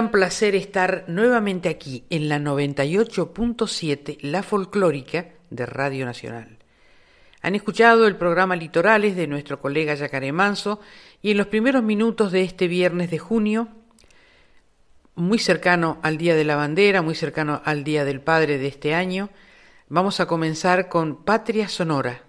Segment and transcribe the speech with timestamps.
[0.00, 6.56] Gran placer estar nuevamente aquí en la 98.7 La Folclórica de Radio Nacional.
[7.42, 10.80] Han escuchado el programa Litorales de nuestro colega Yacaré Manso
[11.20, 13.68] y en los primeros minutos de este viernes de junio,
[15.16, 18.94] muy cercano al Día de la Bandera, muy cercano al Día del Padre de este
[18.94, 19.28] año,
[19.90, 22.22] vamos a comenzar con Patria Sonora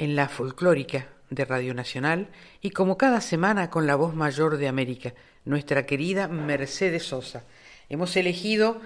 [0.00, 2.28] en la Folclórica de Radio Nacional
[2.60, 7.44] y como cada semana con la voz mayor de América nuestra querida Mercedes Sosa.
[7.88, 8.80] Hemos elegido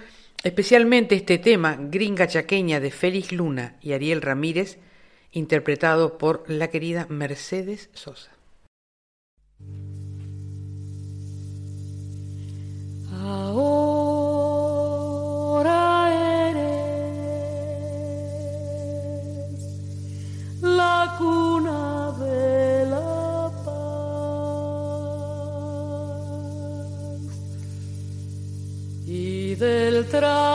[0.44, 4.78] especialmente este tema, Gringa Chaqueña, de Félix Luna y Ariel Ramírez,
[5.32, 8.30] interpretado por la querida Mercedes Sosa.
[29.62, 30.51] Del trabajo.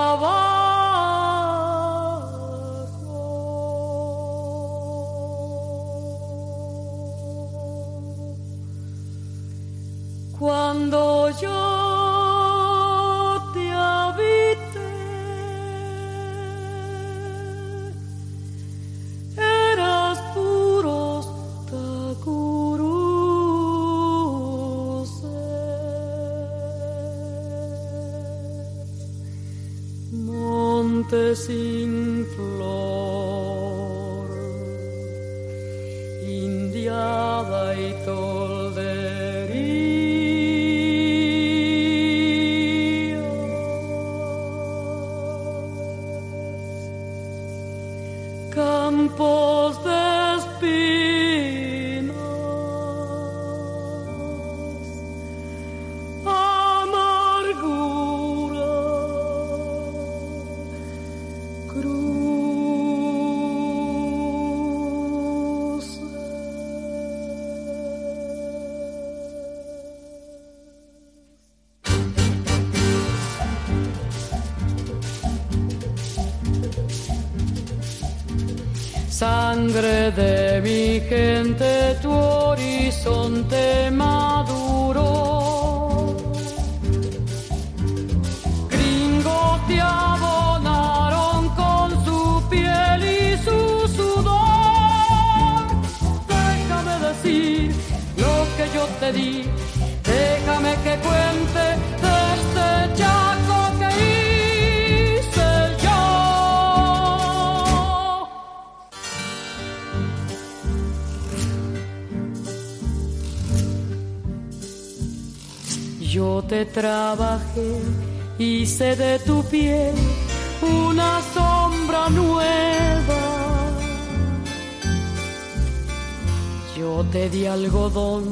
[127.12, 128.24] Te di algodón,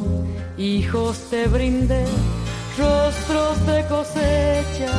[0.58, 2.06] hijos te brindé,
[2.78, 4.96] rostros de cosecha.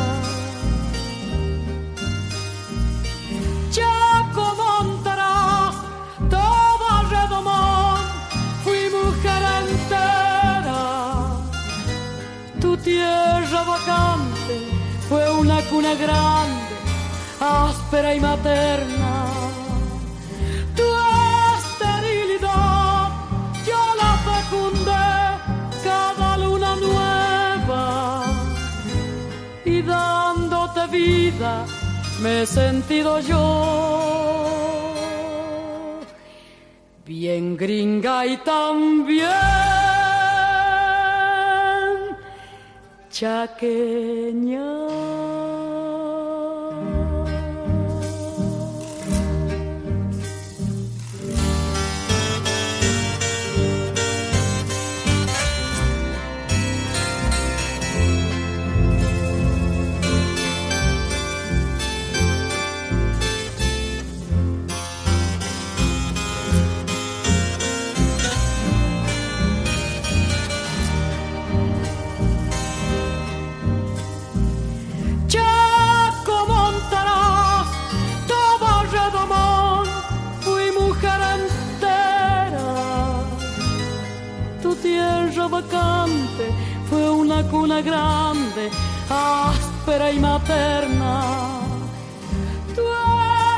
[3.73, 4.67] Ya como
[6.31, 8.01] todo redomón,
[8.65, 10.17] fui mujer entera
[12.79, 14.57] tierra vacante
[15.09, 16.77] fue una cuna grande,
[17.41, 19.16] áspera y materna.
[32.23, 33.43] Me he sentido yo.
[37.05, 39.29] Bien gringa y también
[43.11, 44.63] chaqueña.
[86.89, 88.71] Fue una cuna grande,
[89.09, 91.61] áspera y materna.
[92.75, 92.83] Tu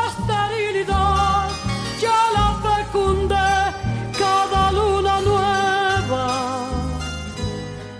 [0.06, 1.48] esterilidad
[2.00, 3.50] ya la fecundé
[4.16, 6.26] cada luna nueva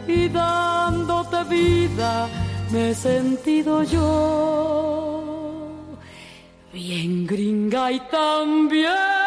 [0.06, 2.28] y dándote vida
[2.70, 5.28] me he sentido yo
[6.72, 9.17] bien gringa y también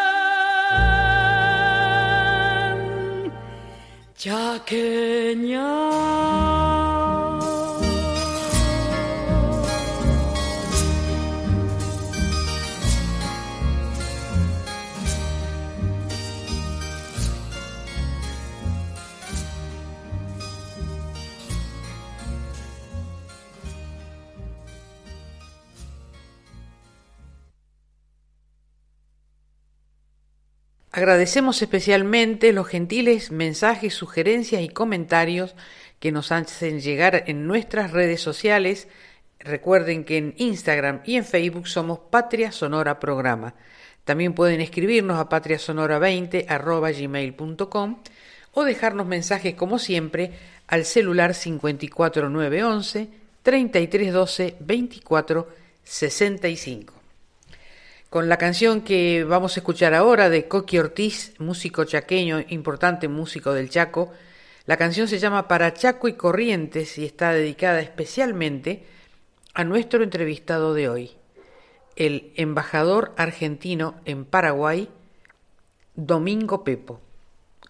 [4.21, 5.65] chaqueña.
[30.93, 35.55] Agradecemos especialmente los gentiles mensajes, sugerencias y comentarios
[36.01, 38.89] que nos hacen llegar en nuestras redes sociales.
[39.39, 43.55] Recuerden que en Instagram y en Facebook somos Patria Sonora Programa.
[44.03, 48.03] También pueden escribirnos a patriasonora20 gmail.com
[48.53, 50.31] o dejarnos mensajes como siempre
[50.67, 53.07] al celular 54911
[53.43, 57.00] 3312 2465
[58.11, 63.53] con la canción que vamos a escuchar ahora de Coqui Ortiz, músico chaqueño, importante músico
[63.53, 64.11] del Chaco.
[64.65, 68.83] La canción se llama Para Chaco y Corrientes y está dedicada especialmente
[69.53, 71.11] a nuestro entrevistado de hoy,
[71.95, 74.89] el embajador argentino en Paraguay,
[75.95, 76.99] Domingo Pepo,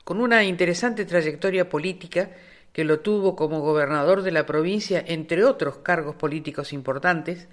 [0.04, 2.32] con una interesante trayectoria política
[2.74, 7.48] que lo tuvo como gobernador de la provincia, entre otros cargos políticos importantes,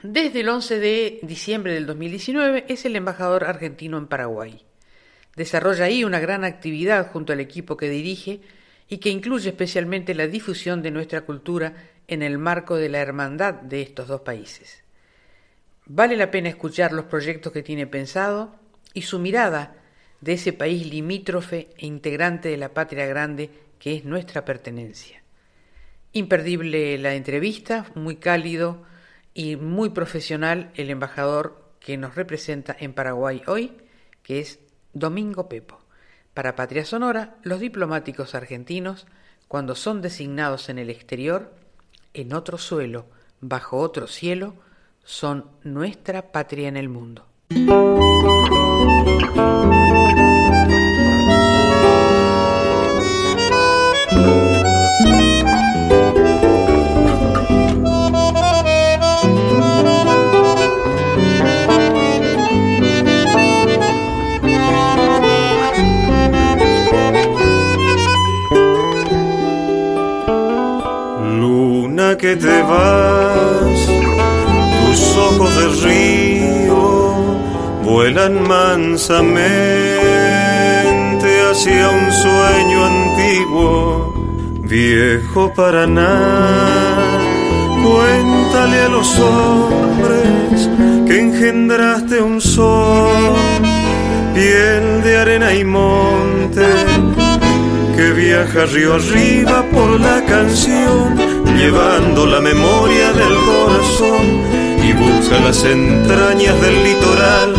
[0.00, 4.64] desde el 11 de diciembre del 2019 es el embajador argentino en Paraguay.
[5.36, 8.40] Desarrolla ahí una gran actividad junto al equipo que dirige
[8.88, 11.74] y que incluye especialmente la difusión de nuestra cultura
[12.08, 14.82] en el marco de la hermandad de estos dos países.
[15.86, 18.54] Vale la pena escuchar los proyectos que tiene pensado
[18.94, 19.76] y su mirada
[20.20, 25.22] de ese país limítrofe e integrante de la patria grande que es nuestra pertenencia.
[26.12, 28.84] Imperdible la entrevista, muy cálido,
[29.34, 33.72] y muy profesional el embajador que nos representa en Paraguay hoy,
[34.22, 34.60] que es
[34.92, 35.78] Domingo Pepo.
[36.34, 39.06] Para Patria Sonora, los diplomáticos argentinos,
[39.48, 41.52] cuando son designados en el exterior,
[42.14, 43.06] en otro suelo,
[43.40, 44.54] bajo otro cielo,
[45.04, 47.26] son nuestra patria en el mundo.
[78.22, 79.10] Vuelan mansamente
[81.50, 84.14] hacia un sueño antiguo,
[84.60, 86.98] viejo Paraná.
[87.82, 90.70] Cuéntale a los hombres
[91.06, 93.34] que engendraste un sol,
[94.34, 96.66] piel de arena y monte,
[97.96, 104.26] que viaja río arriba por la canción llevando la memoria del corazón
[104.82, 107.51] y busca las entrañas del litoral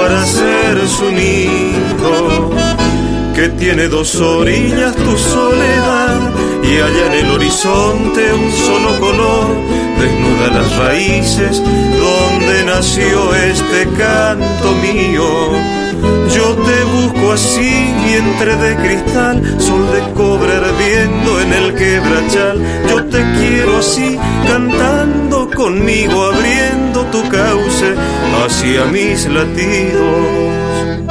[0.00, 2.50] para ser su nido.
[3.34, 6.20] Que tiene dos orillas tu soledad
[6.62, 9.46] y allá en el horizonte un solo color
[9.98, 11.62] desnuda las raíces
[12.06, 15.80] donde nació este canto mío
[16.34, 22.58] yo te busco así, vientre de cristal, sol de cobre ardiendo en el quebrachal.
[22.88, 27.94] Yo te quiero así, cantando conmigo, abriendo tu cauce
[28.44, 31.09] hacia mis latidos.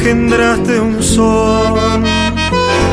[0.00, 2.02] Engendraste un sol,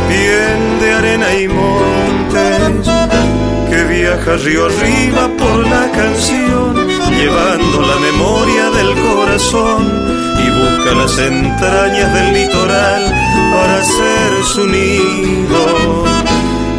[0.10, 2.88] bien de arena y montes,
[3.70, 6.76] que viaja río arriba por la canción,
[7.10, 9.84] llevando la memoria del corazón
[10.44, 13.06] y busca las entrañas del litoral
[13.54, 16.04] para ser su nido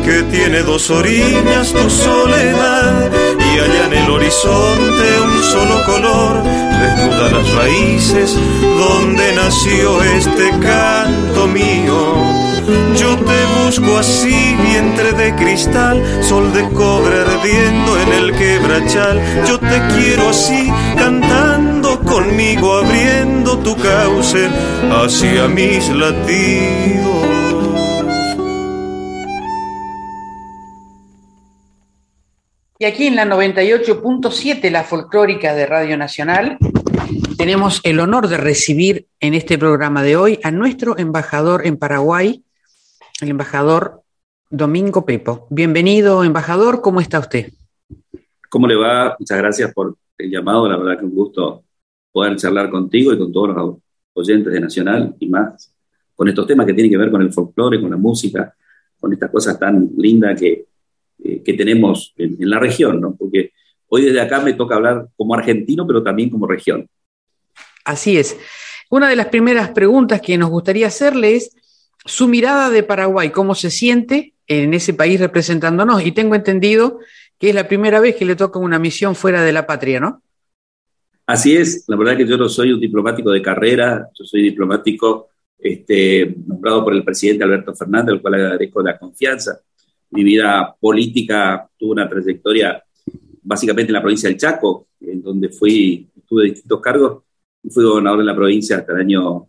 [0.05, 7.31] que tiene dos orillas tu soledad y allá en el horizonte un solo color desnuda
[7.31, 8.37] las raíces
[8.79, 12.49] donde nació este canto mío.
[12.97, 19.21] Yo te busco así, vientre de cristal, sol de cobre ardiendo en el quebrachal.
[19.47, 24.49] Yo te quiero así, cantando conmigo, abriendo tu cauce
[24.91, 27.38] hacia mis latidos.
[32.81, 36.59] Y aquí en la 98.7, la folclórica de Radio Nacional,
[37.37, 42.45] tenemos el honor de recibir en este programa de hoy a nuestro embajador en Paraguay,
[43.21, 44.03] el embajador
[44.49, 45.49] Domingo Pepo.
[45.51, 47.51] Bienvenido, embajador, ¿cómo está usted?
[48.49, 49.17] ¿Cómo le va?
[49.19, 51.65] Muchas gracias por el llamado, la verdad que un gusto
[52.13, 53.77] poder charlar contigo y con todos los
[54.13, 55.75] oyentes de Nacional y más
[56.15, 58.55] con estos temas que tienen que ver con el folclore, con la música,
[59.01, 60.69] con estas cosas tan lindas que
[61.25, 63.15] eh, que tenemos en, la región, ¿no?
[63.17, 63.53] Porque
[63.89, 66.89] hoy desde acá me toca hablar como argentino, pero también como región.
[67.85, 68.37] Así es.
[68.91, 71.55] Una de las primeras preguntas que nos gustaría hacerle es
[72.05, 76.05] su mirada de Paraguay, cómo se siente en ese país representándonos.
[76.05, 77.01] Y tengo entendido
[77.39, 80.23] que es la primera vez que le toca una misión fuera de la patria, ¿no?
[81.27, 85.29] Así es, la verdad que yo no soy un diplomático de carrera, yo soy diplomático
[85.59, 89.61] este, nombrado por el presidente Alberto Fernández, al cual agradezco la confianza
[90.11, 92.83] mi vida política tuvo una trayectoria
[93.43, 97.23] básicamente en la provincia del Chaco, en donde fui, tuve distintos cargos,
[97.63, 99.49] y fui gobernador de la provincia hasta el año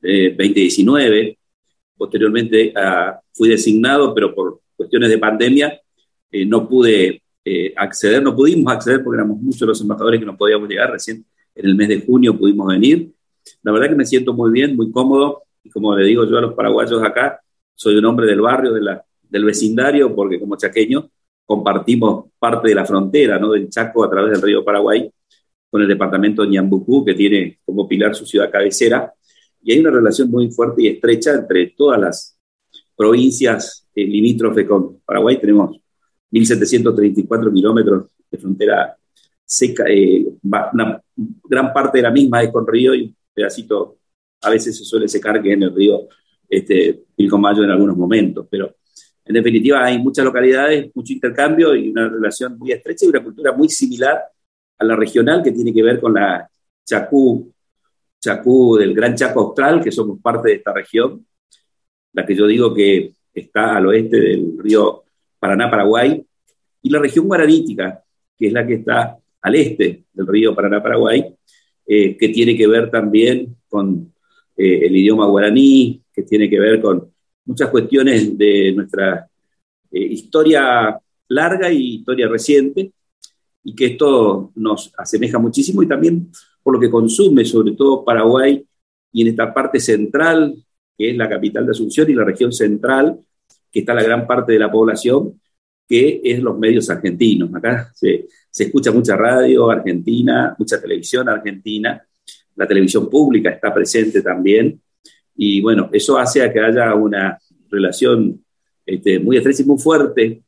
[0.00, 1.20] 2019.
[1.20, 1.38] Eh,
[1.96, 5.80] Posteriormente ah, fui designado, pero por cuestiones de pandemia
[6.30, 10.36] eh, no pude eh, acceder, no pudimos acceder porque éramos muchos los embajadores que no
[10.36, 10.90] podíamos llegar.
[10.90, 13.12] Recién en el mes de junio pudimos venir.
[13.62, 16.42] La verdad que me siento muy bien, muy cómodo, y como le digo yo a
[16.42, 17.40] los paraguayos acá,
[17.74, 21.10] soy un hombre del barrio, de la, del vecindario, porque como chaqueño
[21.44, 23.52] compartimos parte de la frontera ¿no?
[23.52, 25.10] del Chaco a través del río Paraguay
[25.70, 29.12] con el departamento de Ñambucú, que tiene como pilar su ciudad cabecera,
[29.62, 32.38] y hay una relación muy fuerte y estrecha entre todas las
[32.96, 35.38] provincias eh, limítrofes con Paraguay.
[35.38, 35.76] Tenemos
[36.30, 38.96] 1.734 kilómetros de frontera
[39.44, 41.02] seca, eh, una
[41.44, 43.98] gran parte de la misma es con río y un pedacito
[44.42, 46.08] a veces se suele secar que en el río
[46.48, 48.76] este, Pilcomayo en algunos momentos, pero
[49.26, 53.52] en definitiva, hay muchas localidades, mucho intercambio y una relación muy estrecha y una cultura
[53.52, 54.22] muy similar
[54.78, 56.48] a la regional que tiene que ver con la
[56.84, 57.52] Chacú,
[58.78, 61.26] del Gran Chaco Austral, que somos parte de esta región,
[62.12, 65.02] la que yo digo que está al oeste del río
[65.40, 66.24] Paraná-Paraguay,
[66.82, 68.02] y la región guaranítica,
[68.36, 71.34] que es la que está al este del río Paraná-Paraguay,
[71.86, 74.12] eh, que tiene que ver también con
[74.56, 77.12] eh, el idioma guaraní, que tiene que ver con
[77.46, 79.28] muchas cuestiones de nuestra
[79.90, 82.92] eh, historia larga y historia reciente,
[83.64, 86.30] y que esto nos asemeja muchísimo y también
[86.62, 88.64] por lo que consume, sobre todo Paraguay,
[89.12, 90.54] y en esta parte central,
[90.96, 93.18] que es la capital de Asunción, y la región central,
[93.72, 95.40] que está la gran parte de la población,
[95.88, 97.54] que es los medios argentinos.
[97.54, 102.04] Acá se, se escucha mucha radio argentina, mucha televisión argentina,
[102.56, 104.80] la televisión pública está presente también,
[105.36, 107.38] y bueno, eso hace a que haya una
[107.70, 108.42] relación
[108.84, 110.42] este, muy estrecha y muy fuerte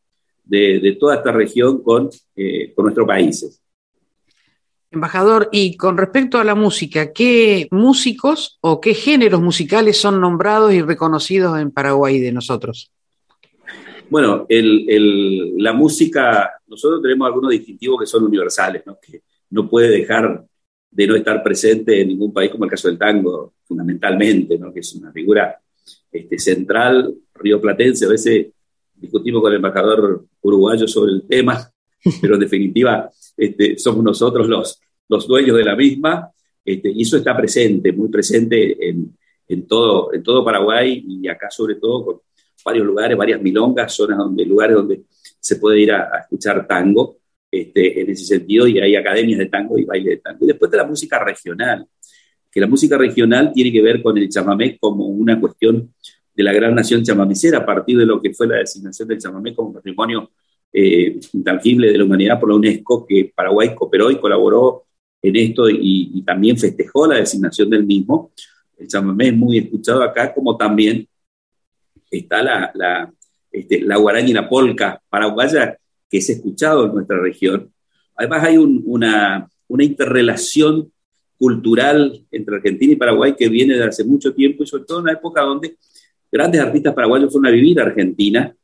[0.44, 3.62] de, toda esta región con, eh, con nuestros países.
[4.90, 10.72] Embajador, y con respecto a la música, ¿qué músicos o qué géneros musicales son nombrados
[10.72, 12.90] y reconocidos en Paraguay de nosotros?
[14.08, 18.98] Bueno, la música, nosotros tenemos algunos distintivos que son universales, ¿no?
[18.98, 20.46] que no puede dejar
[20.90, 24.72] de no estar presente en ningún país, como el caso del tango, fundamentalmente, ¿no?
[24.72, 25.60] que es una figura
[26.10, 28.06] este, central, río platense.
[28.06, 28.48] A veces
[28.94, 31.70] discutimos con el embajador uruguayo sobre el tema,
[32.20, 36.30] pero en definitiva este, somos nosotros los, los dueños de la misma,
[36.64, 39.16] este, y eso está presente, muy presente en,
[39.46, 42.20] en, todo, en todo Paraguay y acá sobre todo con
[42.64, 45.02] varios lugares, varias milongas, zonas donde, lugares donde
[45.40, 47.17] se puede ir a escuchar tango
[47.50, 50.44] este, en ese sentido, y hay academias de tango y baile de tango.
[50.44, 51.86] Y después de la música regional,
[52.50, 55.92] que la música regional tiene que ver con el chamamé como una cuestión
[56.34, 59.54] de la gran nación chamamecera, a partir de lo que fue la designación del chamamé
[59.54, 60.30] como patrimonio
[60.72, 64.84] eh, intangible de la humanidad por la UNESCO, que Paraguay cooperó y colaboró
[65.22, 68.32] en esto y, también festejó la designación del mismo.
[68.76, 71.08] El chamamé es muy escuchado acá, como también
[72.10, 73.12] está la, la,
[73.50, 75.77] este, la guaraña y la polca paraguaya,
[76.10, 77.72] que es escuchado en nuestra región.
[78.16, 80.90] Además hay una, una interrelación
[81.36, 85.04] cultural entre Argentina y Paraguay que viene de hace mucho tiempo y sobre todo en
[85.04, 85.76] una época donde
[86.30, 88.54] grandes artistas paraguayos fueron a vivir a Argentina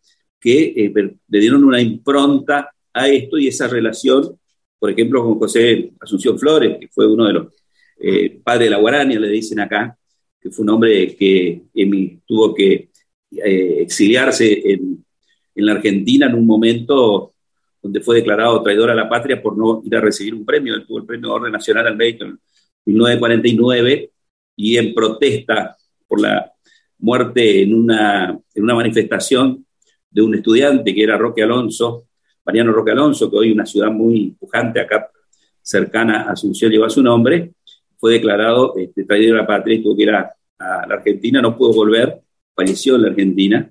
[0.40, 4.38] que eh, le dieron una impronta a esto y esa relación,
[4.78, 7.46] por ejemplo, con José Asunción Flores, que fue uno de los
[7.98, 9.96] eh, padres de la Guarania, le dicen acá,
[10.40, 11.62] que fue un hombre que
[12.26, 12.90] tuvo que
[13.30, 15.04] eh, exiliarse en,
[15.54, 17.33] en la Argentina en un momento
[17.84, 20.82] donde fue declarado traidor a la patria por no ir a recibir un premio.
[20.86, 22.40] Tuvo el premio de Orden Nacional al Mérito en
[22.86, 24.10] 1949
[24.56, 25.76] y en protesta
[26.08, 26.50] por la
[27.00, 29.66] muerte en una, en una manifestación
[30.10, 32.06] de un estudiante que era Roque Alonso,
[32.46, 35.10] Mariano Roque Alonso, que hoy una ciudad muy pujante acá
[35.60, 37.52] cercana a Asunción lleva su nombre,
[37.98, 41.54] fue declarado este, traidor a la patria y tuvo que ir a, la Argentina, no
[41.54, 42.22] pudo volver,
[42.56, 43.70] falleció en la Argentina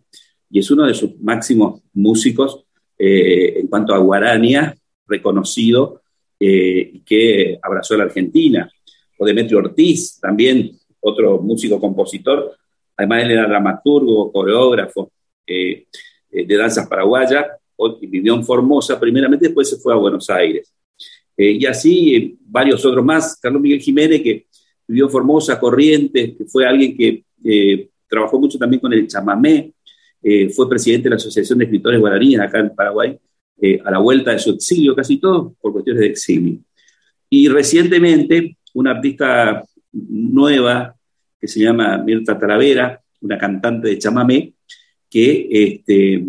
[0.52, 2.66] y es uno de sus máximos músicos
[2.98, 4.76] eh, en cuanto a guarania,
[5.08, 6.02] reconocido
[6.40, 8.70] eh, que abrazó a la Argentina.
[9.18, 12.56] O Demetrio Ortiz, también otro músico compositor,
[12.98, 15.12] además él era dramaturgo, coreógrafo
[15.46, 15.86] eh,
[16.32, 17.46] de danzas paraguayas,
[18.02, 20.74] vivió en Formosa primeramente, después se fue a Buenos Aires.
[21.36, 24.46] y así varios otros más, Carlos Miguel Jiménez, que
[24.88, 27.24] vivió en Formosa, Corrientes, que fue alguien que
[28.08, 29.74] trabajó mucho también con el chamamé,
[30.24, 33.18] eh, fue presidente de la Asociación de Escritores Guaraníes acá en Paraguay,
[33.62, 36.60] eh, a la vuelta de su exilio, casi todo por cuestiones de exilio.
[37.30, 40.96] Y recientemente, una artista nueva
[41.40, 44.54] que se llama Mirta Talavera, una cantante de chamamé,
[45.10, 46.24] que este,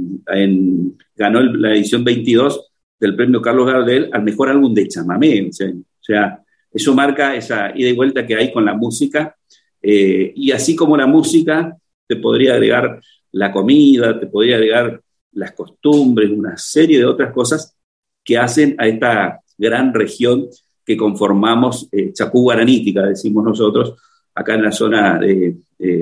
[1.16, 5.48] ganó la edición 22 del premio Carlos Gardel al mejor álbum de chamamé.
[5.48, 9.36] O sea, eso marca esa ida y vuelta que hay con la música.
[9.80, 11.76] Eh, y así como la música,
[12.06, 13.00] te podría agregar
[13.34, 15.00] la comida, te podría agregar
[15.32, 17.76] las costumbres, una serie de otras cosas
[18.22, 20.46] que hacen a esta gran región
[20.84, 23.94] que conformamos eh, Chapú Guaranítica, decimos nosotros,
[24.34, 25.20] acá en la zona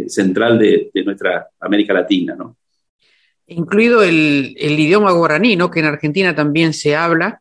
[0.06, 2.34] central de, nuestra América Latina.
[2.36, 2.56] ¿no?
[3.46, 5.70] Incluido el, idioma guaraní, ¿no?
[5.70, 7.40] que en Argentina también se habla.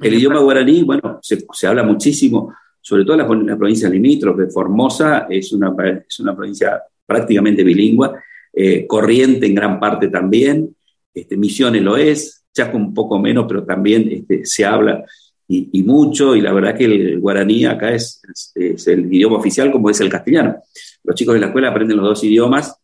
[0.00, 4.48] El idioma guaraní, bueno, se, habla muchísimo, sobre todo en la, provincia limítrofe.
[4.48, 5.74] Formosa es una,
[6.06, 8.10] es una provincia prácticamente bilingüe
[8.58, 10.74] eh, Corriente en gran parte también,
[11.12, 15.04] este, Misiones lo es, Chaco un poco menos, pero también este, se habla
[15.46, 18.20] y, mucho, y la verdad que el guaraní acá es,
[18.54, 20.56] el idioma oficial como es el castellano.
[21.04, 22.74] Los chicos de la escuela aprenden los dos idiomas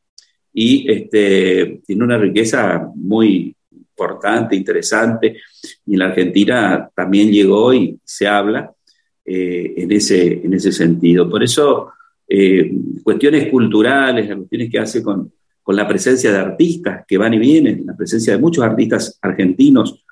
[0.53, 5.39] y este, tiene una riqueza muy importante, interesante,
[5.87, 8.71] y en la Argentina también llegó y se habla
[9.25, 11.29] eh, en, ese, en ese sentido.
[11.29, 11.93] Por eso,
[12.29, 12.71] eh,
[13.03, 17.87] cuestiones culturales, cuestiones que hace con, con la presencia de artistas que van y vienen,
[17.87, 20.05] la presencia de muchos artistas argentinos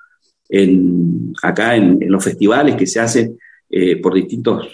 [0.47, 3.37] en, acá en, los festivales que se hacen
[3.69, 4.65] eh, por distintas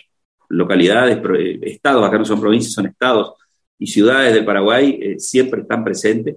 [0.50, 3.34] localidades, eh, estados, acá no son provincias, son estados
[3.80, 6.36] y ciudades del Paraguay, eh, siempre están presentes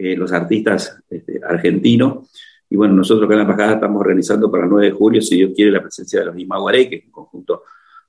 [0.00, 2.30] los artistas este, argentinos.
[2.70, 5.34] Y bueno, nosotros acá en la Embajada estamos organizando para el 9 de julio, si
[5.34, 7.64] Dios quiere, la presencia de los Imaguaré, que es un conjunto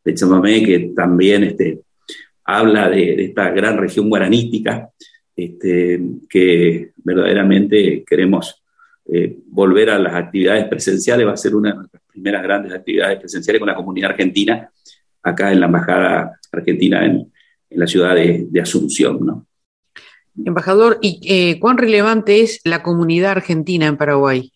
[0.06, 1.82] de chamamé que también este,
[2.44, 4.92] habla de, de esta gran región guaranítica
[5.46, 8.62] este, que verdaderamente queremos
[9.06, 13.20] eh, volver a las actividades presenciales, va a ser una de nuestras primeras grandes actividades
[13.20, 14.70] presenciales con la comunidad argentina,
[15.24, 17.32] acá en la Embajada Argentina en,
[17.72, 19.26] la ciudad de, Asunción.
[19.26, 19.46] ¿no?
[20.44, 24.52] Embajador, ¿y eh, cuán relevante es la comunidad argentina en Paraguay?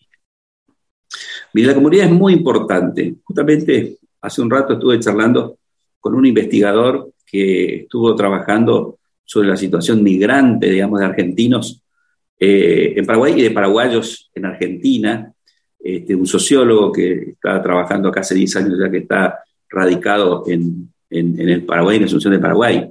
[1.52, 3.14] La comunidad es muy importante.
[3.24, 5.58] Justamente hace un rato estuve charlando
[6.00, 11.82] con un investigador que estuvo trabajando sobre la situación migrante, digamos, de argentinos
[12.38, 15.32] eh, en Paraguay y de paraguayos en Argentina.
[15.78, 20.90] Este, un sociólogo que está trabajando acá hace 10 años ya que está radicado en,
[21.10, 22.90] el Paraguay, en Asunción de Paraguay.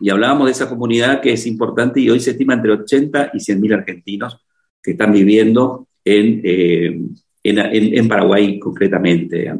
[0.00, 3.40] Y hablábamos de esa comunidad que es importante y hoy se estima entre 80 y
[3.40, 4.38] 100 mil argentinos
[4.82, 7.00] que están viviendo en, eh,
[7.42, 9.52] en, Paraguay concretamente,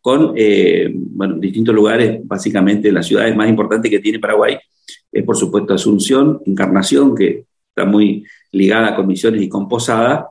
[0.00, 4.58] con eh, bueno, distintos lugares, básicamente las ciudades más importantes que tiene Paraguay
[5.12, 10.28] es por supuesto Asunción, Encarnación, que está muy ligada con Misiones y con Posada,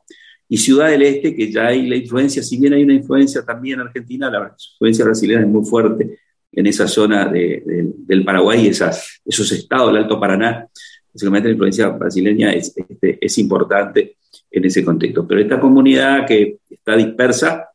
[0.48, 3.80] y Ciudad del Este, que ya hay la influencia, si bien hay una influencia también
[3.80, 6.20] en Argentina, la influencia brasileña es muy fuerte
[6.52, 10.68] en esa zona del Paraguay, esas, esos estados del Alto Paraná,
[11.14, 14.18] básicamente la influencia brasileña es, este, es importante
[14.50, 15.28] en ese contexto.
[15.28, 17.70] Pero esta comunidad que está dispersa,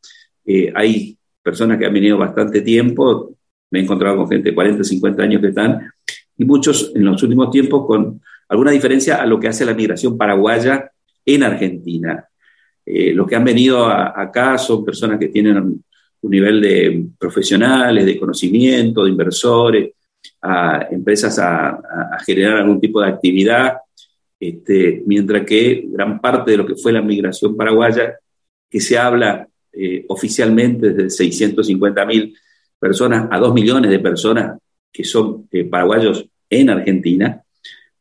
[0.45, 3.35] eh, hay personas que han venido bastante tiempo,
[3.71, 5.91] me he encontrado con gente de 40, 50 años que están,
[6.37, 10.17] y muchos en los últimos tiempos con alguna diferencia a lo que hace la migración
[10.17, 10.91] paraguaya
[11.25, 12.27] en Argentina.
[12.85, 15.83] Eh, los que han venido acá son personas que tienen un,
[16.27, 19.91] nivel de profesionales, de conocimiento, de inversores,
[20.41, 21.79] a empresas a,
[22.25, 23.77] generar algún tipo de actividad,
[24.39, 28.15] este, mientras que gran parte de lo que fue la migración paraguaya,
[28.67, 32.35] que se habla eh, oficialmente desde 650 mil
[32.79, 34.57] personas a 2 millones de personas
[34.95, 37.41] que son eh, paraguayos en Argentina,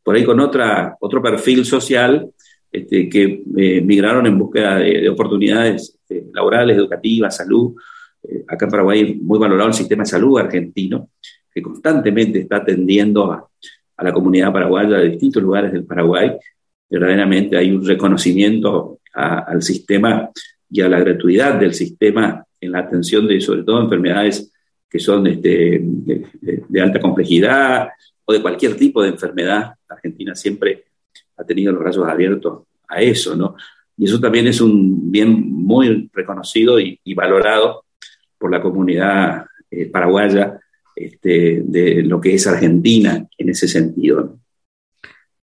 [0.03, 2.31] por ahí con otra, otro perfil social
[2.71, 7.75] este, que eh, migraron en búsqueda de, oportunidades este, laborales, educativas, salud.
[8.23, 11.09] Eh, acá en Paraguay muy valorado el sistema de salud argentino,
[11.53, 13.49] que constantemente está atendiendo a,
[13.99, 16.33] la comunidad paraguaya de distintos lugares del Paraguay.
[16.91, 20.31] Verdaderamente hay un reconocimiento al sistema
[20.69, 24.53] y a la gratuidad del sistema en la atención de, sobre todo, enfermedades
[24.95, 27.89] que son este, de, alta complejidad
[28.25, 29.75] o de cualquier tipo de enfermedad.
[29.89, 30.85] Argentina siempre
[31.37, 33.57] ha tenido los brazos abiertos a eso, ¿no?
[33.97, 37.87] Y eso también es un bien muy reconocido y, valorado
[38.39, 40.61] por la comunidad eh, paraguaya
[40.95, 44.39] este, de lo que es Argentina en ese sentido.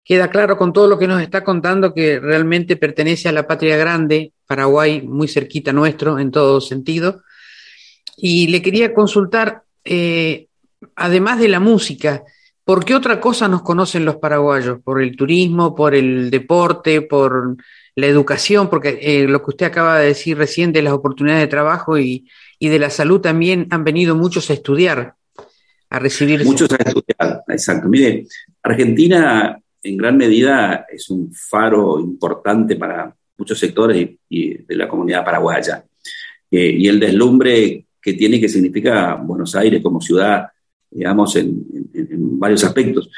[0.04, 3.76] Queda claro con todo lo que nos está contando que realmente pertenece a la patria
[3.76, 7.24] grande, Paraguay, muy cerquita nuestro en todo sentido.
[8.24, 10.48] Y le quería consultar, eh,
[10.96, 12.24] además de la música,
[12.64, 14.80] ¿Por qué otra cosa nos conocen los paraguayos?
[14.82, 17.58] ¿Por el turismo, por el deporte, por
[17.96, 18.70] la educación?
[18.70, 22.28] Porque eh, lo que usted acaba de decir recién de las oportunidades de trabajo y,
[22.60, 25.16] de la salud también han venido muchos a estudiar,
[25.90, 26.46] a recibir.
[26.46, 27.90] Muchos a estudiar, exacto.
[27.90, 28.28] Mire,
[28.62, 35.26] Argentina en gran medida es un faro importante para muchos sectores y, de la comunidad
[35.26, 35.84] paraguaya.
[36.52, 40.48] Eh, y el deslumbre que tiene, que significa Buenos Aires como ciudad
[40.92, 41.66] digamos, en,
[42.38, 43.10] varios aspectos.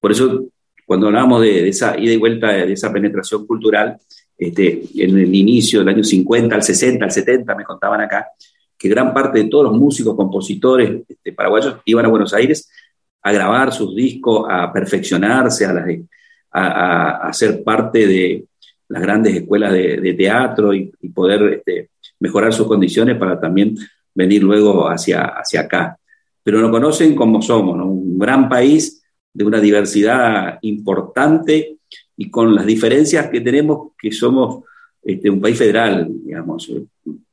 [0.00, 0.46] Por eso,
[0.84, 3.98] cuando hablamos de, esa ida y vuelta, de esa penetración cultural,
[4.36, 8.26] este, en el inicio del año 50, al 60, al 70, me contaban acá,
[8.76, 12.68] que gran parte de todos los músicos, compositores este, paraguayos iban a Buenos Aires
[13.22, 15.66] a grabar sus discos, a perfeccionarse,
[16.52, 18.44] a, ser parte de
[18.88, 23.76] las grandes escuelas de, teatro y, poder este, mejorar sus condiciones para también
[24.14, 26.00] venir luego hacia, hacia acá
[26.42, 31.78] pero nos conocen como somos, un gran país de una diversidad importante
[32.16, 34.64] y con las diferencias que tenemos, que somos
[35.02, 36.72] este, un país federal, digamos.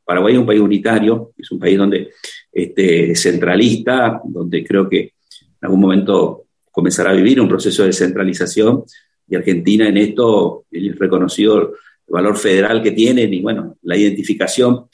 [0.04, 2.12] Paraguay es un país unitario, es un país donde
[2.52, 8.84] este, centralista, donde creo que en algún momento comenzará a vivir un proceso de centralización
[9.28, 11.68] y Argentina en esto es reconocido el
[12.08, 14.86] valor federal que tienen y bueno, la identificación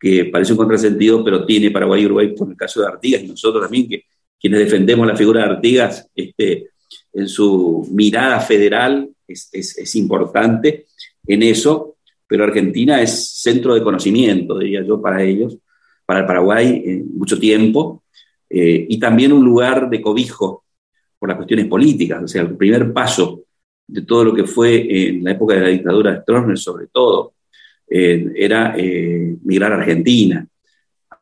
[0.00, 3.28] que parece un contrasentido, pero tiene Paraguay y Uruguay por el caso de Artigas y
[3.28, 4.04] nosotros también, que
[4.40, 6.70] quienes defendemos la figura de Artigas este,
[7.12, 10.86] en su mirada federal es, es, importante
[11.26, 15.58] en eso, pero Argentina es centro de conocimiento, diría yo, para ellos,
[16.06, 18.04] para el Paraguay en mucho tiempo,
[18.48, 20.64] eh, y también un lugar de cobijo
[21.18, 23.42] por las cuestiones políticas, o sea, el primer paso
[23.86, 27.34] de todo lo que fue en la época de la dictadura de Stroessner, sobre todo,
[27.92, 30.46] eh, era eh, migrar a Argentina,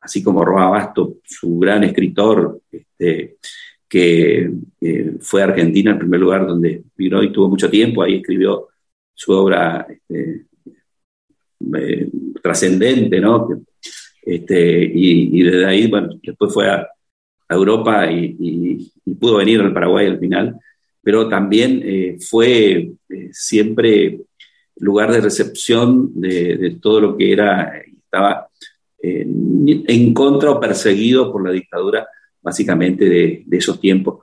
[0.03, 3.37] así como Roa Basto, su gran escritor, este,
[3.89, 4.53] que
[5.21, 8.69] fue a Argentina en primer lugar, donde migró y tuvo mucho tiempo, ahí escribió
[9.15, 10.45] su obra este,
[11.75, 12.11] eh,
[12.43, 13.49] trascendente, ¿no?
[14.23, 16.87] Este, y, desde ahí, bueno, después fue a,
[17.49, 20.61] Europa y, pudo venir al Paraguay al final,
[21.03, 22.93] pero también fue
[23.33, 24.21] siempre
[24.81, 28.49] lugar de recepción de, todo lo que era, estaba
[29.01, 32.07] en contra o perseguido por la dictadura
[32.43, 34.21] básicamente de, esos tiempos.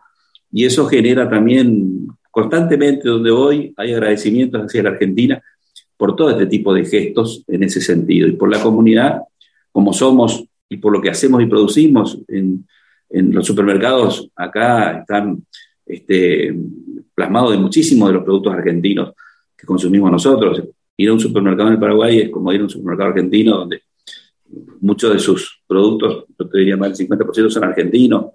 [0.52, 5.42] Y eso genera también constantemente donde voy, hay agradecimientos hacia la Argentina
[5.98, 9.22] por todo este tipo de gestos en ese sentido y por la comunidad
[9.72, 12.66] como somos y por lo que hacemos y producimos en,
[13.10, 15.46] los supermercados acá están
[15.86, 16.54] este,
[17.14, 19.14] plasmados de muchísimos de los productos argentinos
[19.58, 20.64] que consumimos nosotros.
[20.98, 23.82] Ir a un supermercado en el Paraguay es como ir a un supermercado argentino donde
[24.82, 28.28] muchos de sus productos, yo te diría más del 50% son argentinos,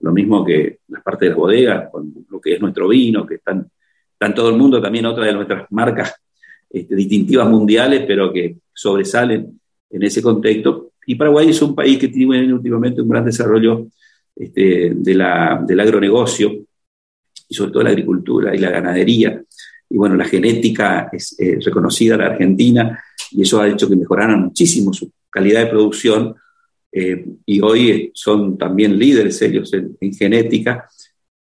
[0.00, 3.36] lo mismo que las partes de las bodegas, con lo que es nuestro vino, que
[3.36, 3.70] están,
[4.18, 6.14] en todo el mundo, también otra de nuestras marcas
[6.70, 10.92] este, distintivas mundiales, pero que sobresalen en ese contexto.
[11.06, 13.88] Y Paraguay es un país que tiene últimamente un gran desarrollo
[14.34, 16.52] este, de la, del agronegocio
[17.48, 19.42] y sobre todo la agricultura y la ganadería
[19.92, 22.98] y bueno, la genética es reconocida en la Argentina
[23.30, 26.34] y eso ha hecho que mejoraran muchísimo su calidad de producción
[26.92, 30.86] eh, y hoy son también líderes ellos en, genética,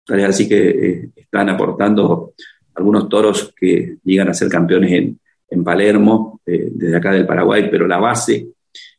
[0.06, 2.34] así que eh, están aportando
[2.74, 7.68] algunos toros que llegan a ser campeones en, en Palermo, eh, desde acá del Paraguay,
[7.68, 8.46] pero la base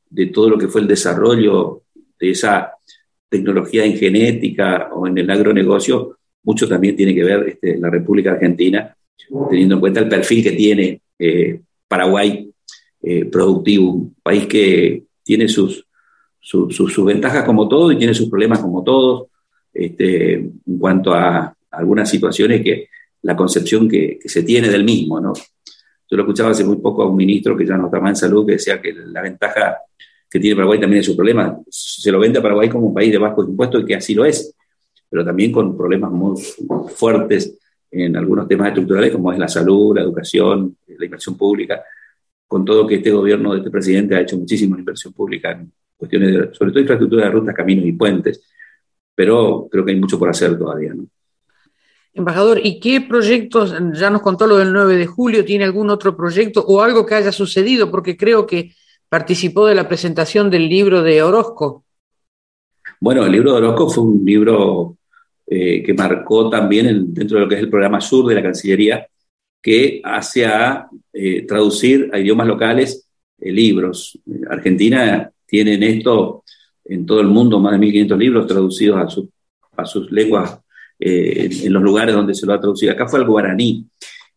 [0.09, 1.83] de todo lo que fue el desarrollo
[2.19, 2.73] de esa
[3.29, 8.33] tecnología en genética o en el agronegocio, mucho también tiene que ver este, la República
[8.33, 8.93] Argentina,
[9.49, 11.01] teniendo en cuenta el perfil que tiene
[11.87, 12.51] Paraguay
[13.31, 15.85] productivo, un país que tiene sus,
[16.39, 19.27] sus ventajas como todo y tiene sus problemas como todos,
[19.73, 22.89] este, en cuanto a, algunas situaciones que
[23.21, 25.33] la concepción que, se tiene del mismo, ¿no?
[25.33, 28.15] Yo lo escuchaba hace muy poco a un ministro que ya no está más en
[28.17, 29.77] salud, que decía que la ventaja
[30.29, 31.57] que tiene Paraguay también es su problema.
[31.69, 34.25] Se lo vende a Paraguay como un país de bajos impuestos y que así lo
[34.25, 34.53] es,
[35.09, 36.41] pero también con problemas muy
[36.93, 37.57] fuertes
[37.91, 41.83] en algunos temas estructurales como es la salud, la educación, la inversión pública,
[42.47, 46.31] con todo que este gobierno de este presidente ha hecho muchísima inversión pública en cuestiones,
[46.31, 48.43] de, sobre todo infraestructura de rutas, caminos y puentes,
[49.13, 50.93] pero creo que hay mucho por hacer todavía.
[50.93, 51.05] ¿no?
[52.13, 56.15] Embajador, ¿y qué proyectos, ya nos contó lo del 9 de julio, tiene algún otro
[56.15, 57.89] proyecto o algo que haya sucedido?
[57.89, 58.73] Porque creo que
[59.07, 61.85] participó de la presentación del libro de Orozco.
[62.99, 64.97] Bueno, el libro de Orozco fue un libro
[65.53, 69.05] eh, que marcó también dentro de lo que es el programa Sur de la Cancillería,
[69.61, 73.05] que hace a eh, traducir a idiomas locales
[73.37, 74.17] eh, libros.
[74.49, 76.45] Argentina tienen esto
[76.85, 80.57] en todo el mundo, más de 1.500 libros traducidos a, a sus lenguas
[80.97, 82.93] eh, en, los lugares donde se lo ha traducido.
[82.93, 83.85] Acá fue el guaraní,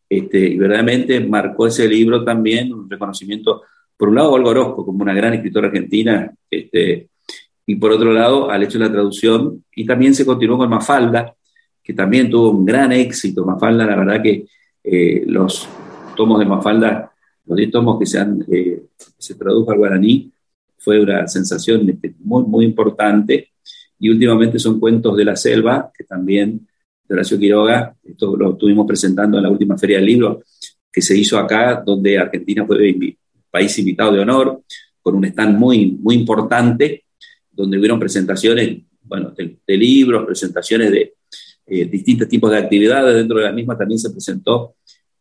[0.09, 3.63] este, y verdaderamente marcó ese libro también un reconocimiento,
[3.97, 7.09] por un lado, a Olga Orozco como una gran escritora argentina, este,
[7.67, 11.35] y por otro lado, al hecho de la traducción, y también se continuó con Mafalda,
[11.83, 13.45] que también tuvo un gran éxito.
[13.45, 14.47] Mafalda, la verdad que
[14.83, 15.69] eh, los
[16.17, 17.13] tomos de Mafalda,
[17.47, 18.83] los 10 tomos que se, han, eh,
[19.19, 20.31] se tradujo al guaraní,
[20.79, 23.51] fue una sensación este, muy, muy importante.
[23.99, 26.67] Y últimamente son cuentos de la selva, que también
[27.07, 30.43] de Horacio Quiroga, esto lo estuvimos presentando en la última Feria del Libro,
[30.91, 32.95] que se hizo acá, donde Argentina fue
[33.51, 34.63] país invitado de honor,
[35.01, 37.05] con un stand muy, muy importante,
[37.55, 41.15] donde hubieron presentaciones bueno, de, libros, presentaciones de
[41.67, 43.15] eh, distintos tipos de actividades.
[43.15, 44.77] Dentro de la misma también se presentó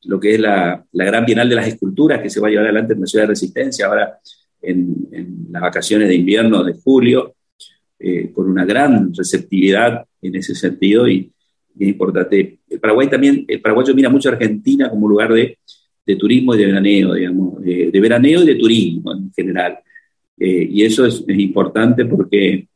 [0.06, 2.65] lo que es la, la Gran Bienal de las Esculturas, que se va a llevar
[2.65, 3.88] adelante en la Ciudad de Resistencia.
[3.88, 4.19] Ahora
[4.63, 7.36] en, las vacaciones de invierno de julio,
[8.00, 11.30] eh, con una gran receptividad en ese sentido y,
[11.80, 12.60] es importante.
[12.69, 15.58] El Paraguay también, el paraguayo mira mucho a Argentina como lugar de,
[16.06, 19.80] de turismo y de veraneo, digamos, de, veraneo y de turismo en general.
[20.45, 22.67] Eh, y eso es, importante porque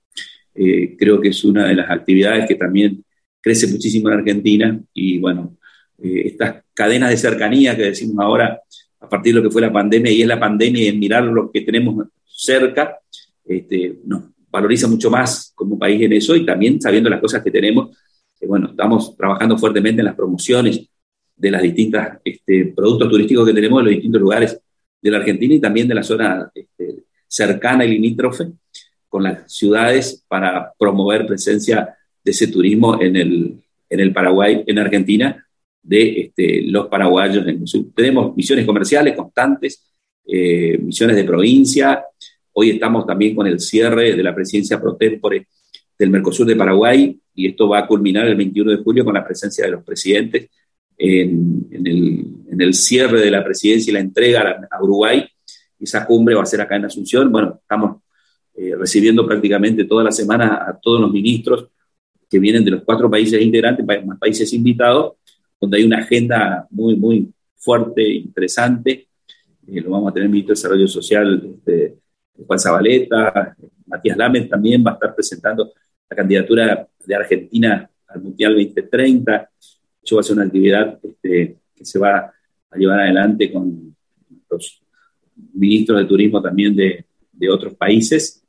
[0.56, 3.04] eh, creo que es una de las actividades que también
[3.42, 5.58] crece muchísimo en Argentina y bueno,
[6.02, 8.62] estas cadenas de cercanía que decimos ahora
[9.02, 11.26] a partir de lo que fue la pandemia, y es la pandemia y en mirar
[11.26, 13.00] lo que tenemos cerca,
[13.46, 17.52] este, nos valoriza mucho más como país en eso y también sabiendo las cosas que
[17.52, 17.98] tenemos,
[18.48, 20.88] bueno, estamos trabajando fuertemente en las promociones
[21.36, 24.62] de las distintas este, productos turísticos que tenemos en los distintos lugares
[25.02, 28.48] de la Argentina y también de la zona este, cercana y limítrofe
[29.08, 34.80] con las ciudades para promover presencia de ese turismo en el, en el Paraguay, en
[34.80, 35.46] Argentina,
[35.82, 37.46] de este, los paraguayos.
[37.96, 39.84] Tenemos misiones comerciales constantes,
[40.26, 42.04] eh, misiones de provincia.
[42.52, 45.48] Hoy estamos también con el cierre de la presidencia pro tempore
[45.98, 49.26] del Mercosur de Paraguay y esto va a culminar el 21 de julio con la
[49.26, 50.50] presencia de los presidentes
[50.98, 51.68] en,
[52.60, 55.26] el, cierre de la presidencia y la entrega a, Uruguay.
[55.80, 57.32] Esa cumbre va a ser acá en Asunción.
[57.32, 58.02] Bueno, estamos
[58.56, 61.68] eh, recibiendo prácticamente toda la semana a todos los ministros
[62.30, 65.14] que vienen de los cuatro países integrantes, más países invitados,
[65.60, 69.08] donde hay una agenda muy, muy fuerte, interesante.
[69.68, 71.98] Eh, lo vamos a tener el ministro de Desarrollo Social, este,
[72.46, 73.56] Juan Zabaleta,
[73.88, 75.72] Matías Lames también va a estar presentando
[76.10, 79.50] la candidatura de Argentina al Mundial 2030.
[80.04, 82.34] Eso va a ser una actividad este, que se va
[82.70, 83.96] a llevar adelante con
[84.50, 84.82] los
[85.54, 88.44] ministros de turismo también de, de otros países.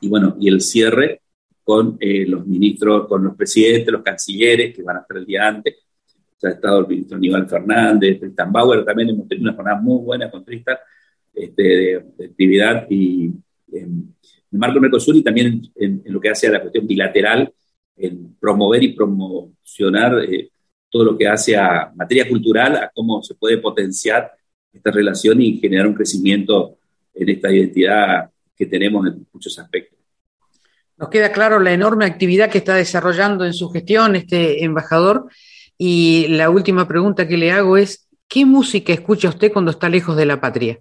[0.00, 1.20] Y bueno, y el cierre
[1.62, 5.46] con eh, los ministros, con los presidentes, los cancilleres, que van a estar el día
[5.46, 5.76] antes,
[6.42, 10.30] ha estado el ministro Aníbal Fernández, Tristan Bauer, también hemos tenido una jornada muy buena
[10.30, 10.78] con Tristan
[11.34, 13.30] este, de, actividad y
[13.72, 14.14] en
[14.50, 17.52] el marco Mercosur y también en, lo que hace a la cuestión bilateral,
[17.96, 20.50] en promover y promocionar eh,
[20.88, 24.32] todo lo que hace a materia cultural, a cómo se puede potenciar
[24.72, 26.78] esta relación y generar un crecimiento
[27.14, 29.98] en esta identidad que tenemos en muchos aspectos.
[30.96, 35.28] Nos queda claro la enorme actividad que está desarrollando en su gestión este embajador
[35.78, 40.14] Y la última pregunta que le hago es, ¿qué música escucha usted cuando está lejos
[40.14, 40.78] de la patria?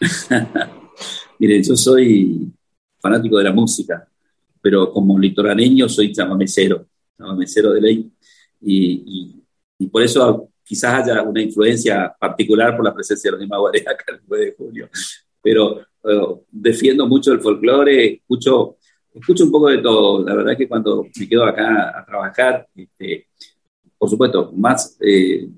[1.38, 2.50] Mire, yo soy
[2.98, 4.08] fanático de la música,
[4.60, 8.10] pero como litoraneño soy chamamecero, chamamecero de ley,
[8.60, 9.34] y,
[9.92, 14.20] por eso quizás haya una influencia particular por la presencia de los Maguaré acá el
[14.28, 14.90] 9 de julio,
[15.42, 18.76] pero eh, defiendo mucho el folclore, escucho,
[19.14, 22.68] escucho un poco de todo, la verdad es que cuando me quedo acá a trabajar,
[22.76, 23.28] este,
[23.96, 25.48] por supuesto, más, eh,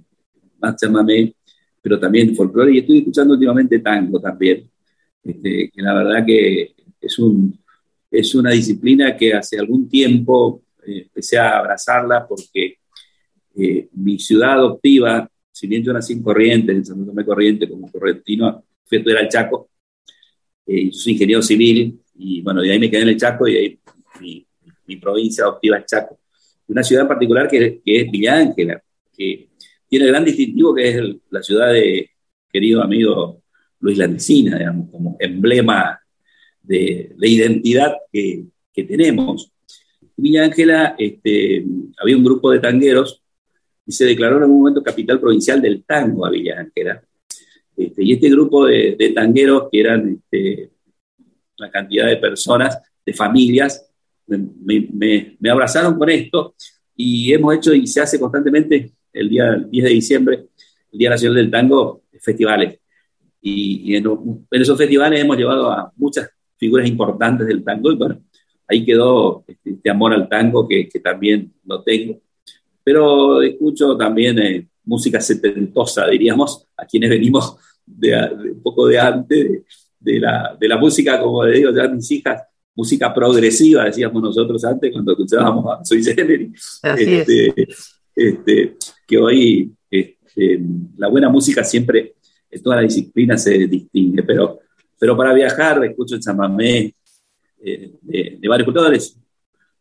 [0.60, 1.34] más chamamé,
[1.82, 4.70] pero también folclore, y estoy escuchando últimamente tango también,
[5.24, 7.58] este, que la verdad que es, un,
[8.12, 12.79] es una disciplina que hace algún tiempo eh, empecé a abrazarla porque
[13.56, 17.90] eh, mi ciudad adoptiva, si bien yo nací en Corrientes, en San Tomé Corriente, como
[17.90, 19.70] correntino, fui a estudiar al Chaco,
[20.66, 23.56] eh, yo soy ingeniero civil, y bueno, de ahí me quedé en el Chaco y
[23.56, 23.78] ahí
[24.20, 24.46] mi,
[24.86, 26.18] mi provincia adoptiva es Chaco.
[26.68, 28.82] Una ciudad en particular que, que es Villa Ángela,
[29.16, 29.48] que
[29.88, 32.10] tiene el gran distintivo que es la ciudad de
[32.52, 33.42] querido amigo
[33.80, 36.00] Luis Landicina, digamos, como emblema
[36.62, 39.52] de, identidad que, tenemos.
[40.16, 41.62] Villa Ángela, este,
[41.98, 43.22] había un grupo de tangueros
[43.86, 47.02] y se declaró en algún momento capital provincial del tango a Villa Ángela.
[47.76, 50.70] Este, y este grupo de, tangueros, que eran este,
[51.58, 53.90] una cantidad de personas, de familias,
[54.26, 54.88] me,
[55.38, 56.54] me, abrazaron con esto
[56.94, 60.46] y hemos hecho y se hace constantemente el día 10 de diciembre,
[60.92, 62.78] el Día Nacional del Tango, festivales.
[63.40, 64.04] Y, en,
[64.50, 68.22] esos festivales hemos llevado a muchas figuras importantes del tango y bueno,
[68.68, 72.20] ahí quedó este, este amor al tango que, también lo tengo.
[72.82, 78.16] Pero escucho también eh, música setentosa, diríamos, a quienes venimos de,
[78.52, 79.62] un poco de antes,
[79.98, 82.42] de, la, de la música, como le digo ya a mis hijas,
[82.74, 87.68] música progresiva, decíamos nosotros antes cuando escuchábamos a Soy Generis, este,
[88.14, 90.60] este, que hoy este,
[90.96, 92.14] la buena música siempre
[92.50, 94.60] en toda la disciplina se distingue, pero
[95.00, 96.94] pero para viajar escucho el chamamé
[97.64, 99.18] eh, de, varios cultores.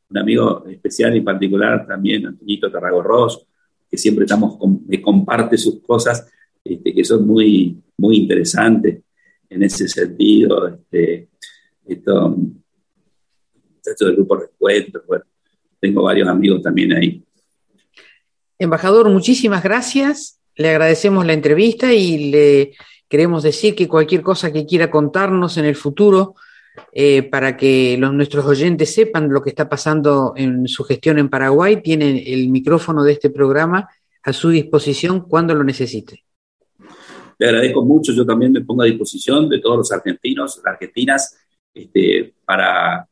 [0.09, 3.45] Un amigo especial y particular también, Antonito Tarragorros,
[3.89, 6.31] que siempre estamos me comparte sus cosas
[6.63, 9.01] este, que son muy, muy interesantes
[9.49, 10.67] en ese sentido.
[10.67, 11.29] Este,
[11.87, 12.35] esto,
[13.99, 15.25] del grupo Recuento, bueno,
[15.79, 17.23] tengo varios amigos también ahí.
[18.57, 20.39] Embajador, muchísimas gracias.
[20.55, 22.73] Le agradecemos la entrevista y le
[23.09, 26.35] Queremos decir que cualquier cosa que quiera contarnos en el futuro,
[26.91, 31.81] eh, para que nuestros oyentes sepan lo que está pasando en su gestión en Paraguay,
[31.81, 33.89] tienen el micrófono de este programa
[34.23, 36.23] a su disposición cuando lo necesite.
[37.37, 41.37] Le agradezco mucho, yo también me pongo a disposición de todos los argentinos, argentinas,
[41.73, 43.07] este, para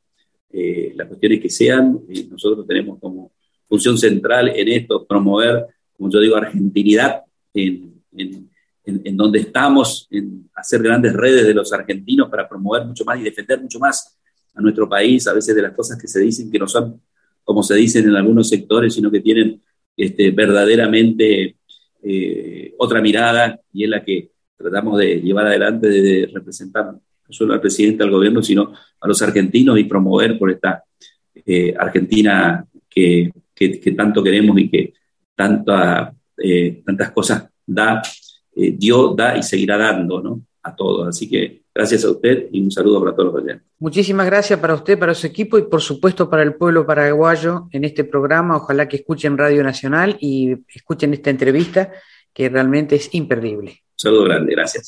[0.52, 2.02] eh, las cuestiones que sean.
[2.30, 3.32] nosotros tenemos como
[3.70, 7.22] función central en esto promover, como yo digo, argentinidad
[7.54, 8.50] en, en
[8.88, 13.24] en, donde estamos, en hacer grandes redes de los argentinos para promover mucho más y
[13.24, 14.18] defender mucho más
[14.56, 17.02] a nuestro país, a veces de las cosas que se dicen que no son
[17.44, 19.62] como se dicen en algunos sectores, sino que tienen
[19.96, 21.58] este, verdaderamente
[22.04, 27.54] eh, otra mirada y es la que tratamos de llevar adelante, de, representar no solo
[27.54, 30.84] al presidente, al gobierno, sino a los argentinos y promover por esta
[31.34, 33.32] eh, Argentina que,
[33.96, 34.94] tanto queremos y que
[36.38, 38.02] eh, tantas cosas da
[38.58, 40.42] eh, dio, da y seguirá dando ¿no?
[40.64, 41.08] a todos.
[41.08, 43.68] Así que gracias a usted y un saludo para todos los oyentes.
[43.80, 47.86] Muchísimas gracias para usted, para su equipo y por supuesto para el pueblo paraguayo en
[47.86, 48.58] este programa.
[48.58, 51.92] Ojalá que escuchen Radio Nacional y escuchen esta entrevista
[52.34, 53.72] que realmente es imperdible.
[53.72, 54.88] Un saludo grande, gracias.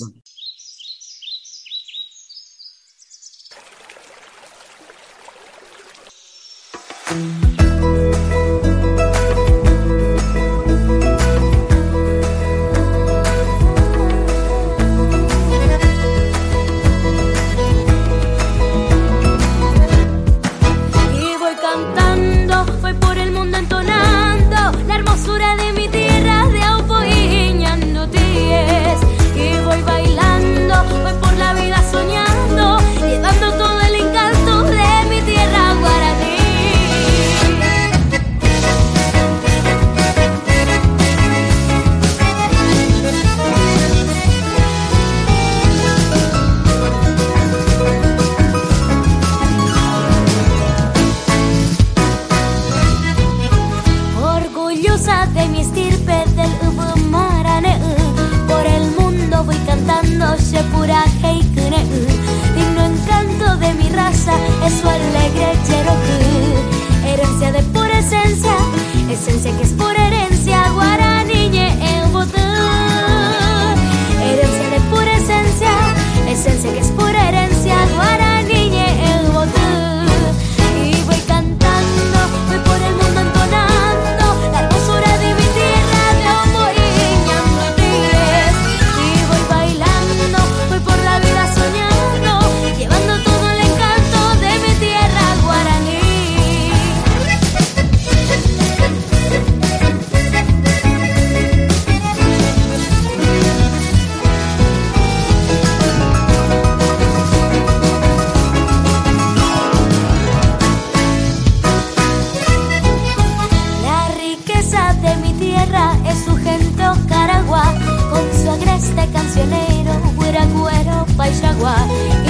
[69.19, 71.28] Esencia que es por herencia guaraní.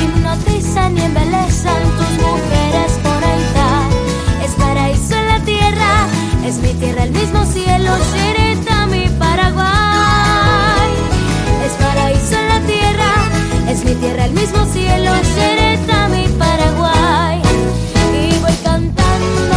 [0.01, 3.67] hipnotizan y embelezan tus mujeres por alta.
[4.43, 6.07] Es paraíso en la tierra,
[6.45, 10.91] es mi tierra el mismo cielo, Chirita, mi Paraguay.
[11.65, 13.11] Es paraíso en la tierra,
[13.69, 17.41] es mi tierra el mismo cielo, Chirita, mi Paraguay.
[18.13, 19.55] Y voy cantando,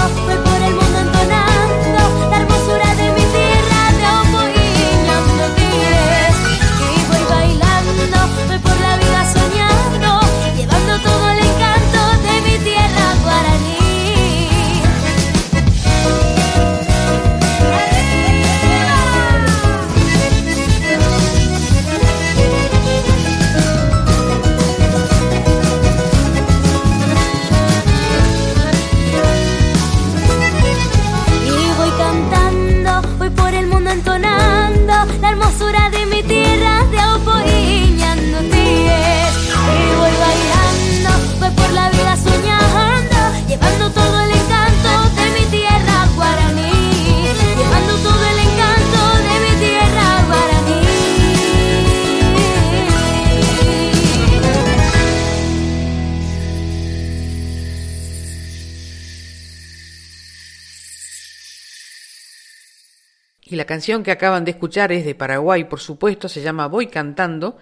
[63.73, 67.57] canción que acaban de escuchar es de Paraguay, por supuesto, se llama Voy cantando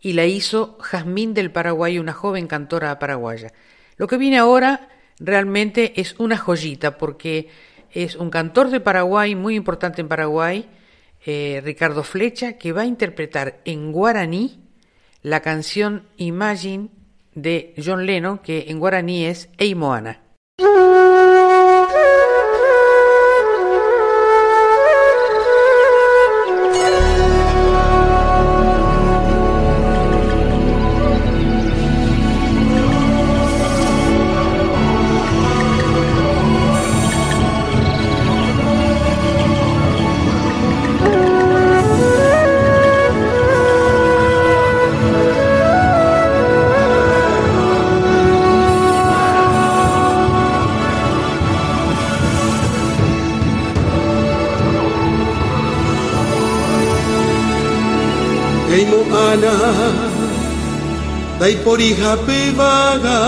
[0.00, 3.52] y la hizo Jazmín del Paraguay, una joven cantora paraguaya.
[3.98, 4.88] Lo que viene ahora
[5.18, 7.50] realmente es una joyita porque
[7.90, 10.66] es un cantor de Paraguay muy importante en Paraguay,
[11.26, 14.64] eh, Ricardo Flecha, que va a interpretar en guaraní
[15.20, 16.88] la canción Imagine
[17.34, 20.22] de John Lennon, que en guaraní es Ei Moana.
[59.30, 59.54] Ei moana
[61.38, 63.20] Dai poriha pevaga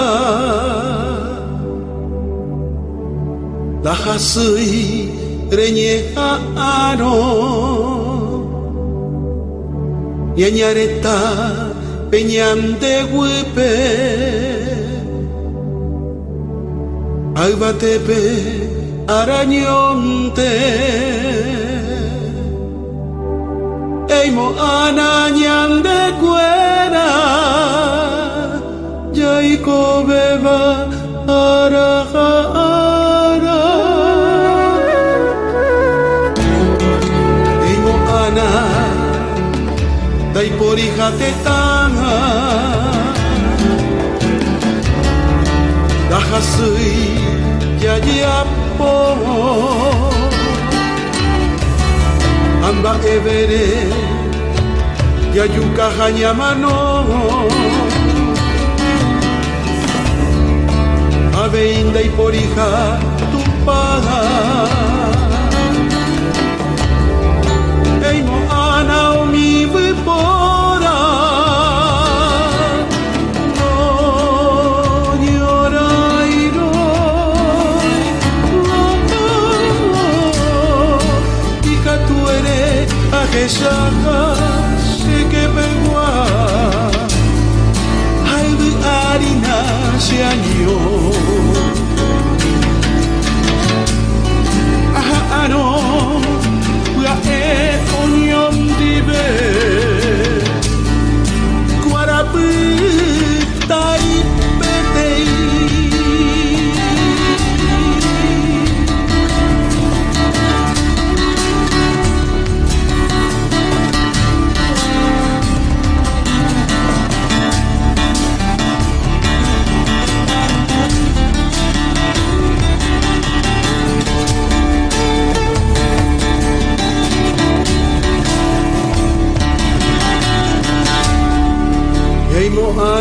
[3.84, 5.10] La hasui
[5.50, 5.94] renye
[6.56, 7.14] ano
[10.36, 11.18] Ñañareta
[12.10, 13.72] peñante huepe.
[17.34, 18.22] Albatepe
[19.08, 20.50] arañonte
[24.22, 27.08] Eimo ananyang de cuera
[29.18, 30.60] Yaiko beba
[31.26, 32.28] araja
[32.62, 33.62] ara.
[37.66, 38.48] Eimo ana
[40.34, 42.16] Dai porija te tanga.
[46.10, 46.94] Dahasui
[47.84, 48.92] ya yapo
[52.68, 54.11] amba evere
[55.34, 56.74] yayuka hanyamano
[61.44, 62.98] aveinda y porija
[63.32, 64.71] tupada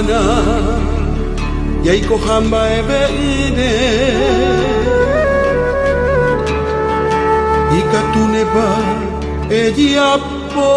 [0.01, 0.21] mohana
[1.83, 3.71] Yai kohamba ebe ine
[7.79, 8.67] Ika tuneba
[9.49, 10.69] e diapo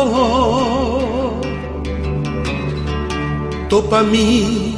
[3.68, 4.76] Topa mi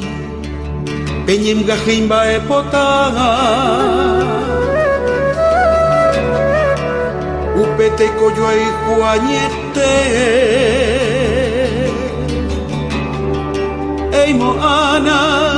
[1.25, 3.29] Penyem gahimba e potaga
[7.57, 9.93] upete coyo y juañete.
[10.59, 10.86] Eimo
[14.29, 15.56] ana te vipora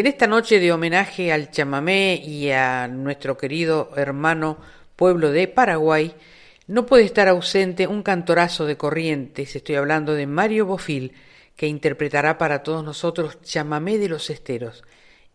[0.00, 4.56] En esta noche de homenaje al chamamé y a nuestro querido hermano
[4.96, 6.14] pueblo de Paraguay,
[6.66, 11.12] no puede estar ausente un cantorazo de Corrientes, estoy hablando de Mario Bofil,
[11.54, 14.84] que interpretará para todos nosotros Chamamé de los Esteros.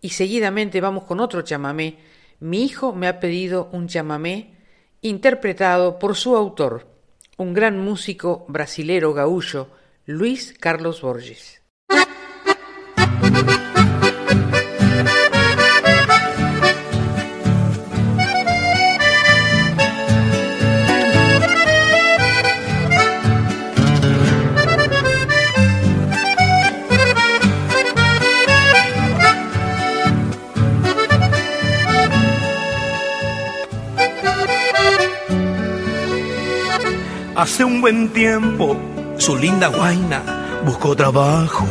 [0.02, 2.00] Y seguidamente vamos con otro chamamé.
[2.40, 4.56] Mi hijo me ha pedido un chamamé
[5.02, 6.88] interpretado por su autor,
[7.38, 9.68] un gran músico brasilero gaullo,
[10.08, 11.55] Luis Carlos Borges.
[37.36, 38.78] Hace un buen tiempo
[39.18, 40.22] su linda guaina
[40.66, 41.68] buscó trabajo.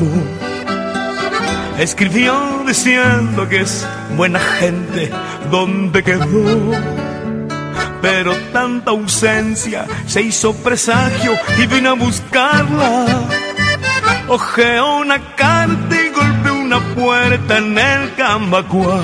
[1.79, 5.11] Escribió diciendo que es buena gente
[5.51, 6.71] donde quedó.
[8.03, 13.07] Pero tanta ausencia se hizo presagio y vino a buscarla.
[14.29, 19.01] Ojeó una carta y golpeó una puerta en el Cambacuá.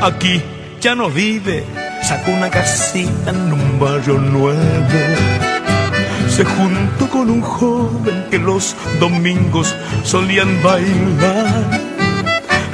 [0.00, 0.40] Aquí
[0.80, 1.64] ya no vive,
[2.08, 4.58] sacó una casita en un barrio nuevo.
[6.30, 11.68] Se juntó con un joven que los domingos solían bailar.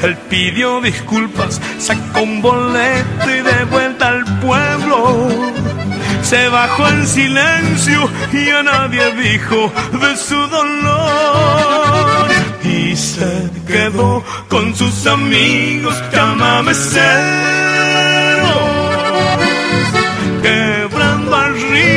[0.05, 5.29] Él pidió disculpas, sacó un boleto y de vuelta al pueblo.
[6.23, 12.29] Se bajó en silencio y a nadie dijo de su dolor.
[12.63, 17.74] Y se quedó con sus amigos, llámame cero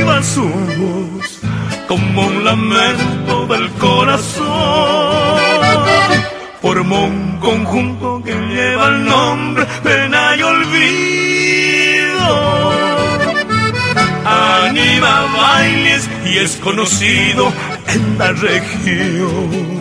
[0.07, 1.39] arriba su voz
[1.87, 4.45] como un lamento del corazón.
[6.61, 11.47] Formó un conjunto que lleva el nombre pena y olvido.
[14.25, 17.51] Anima bailes y es conocido
[17.87, 19.77] en la región.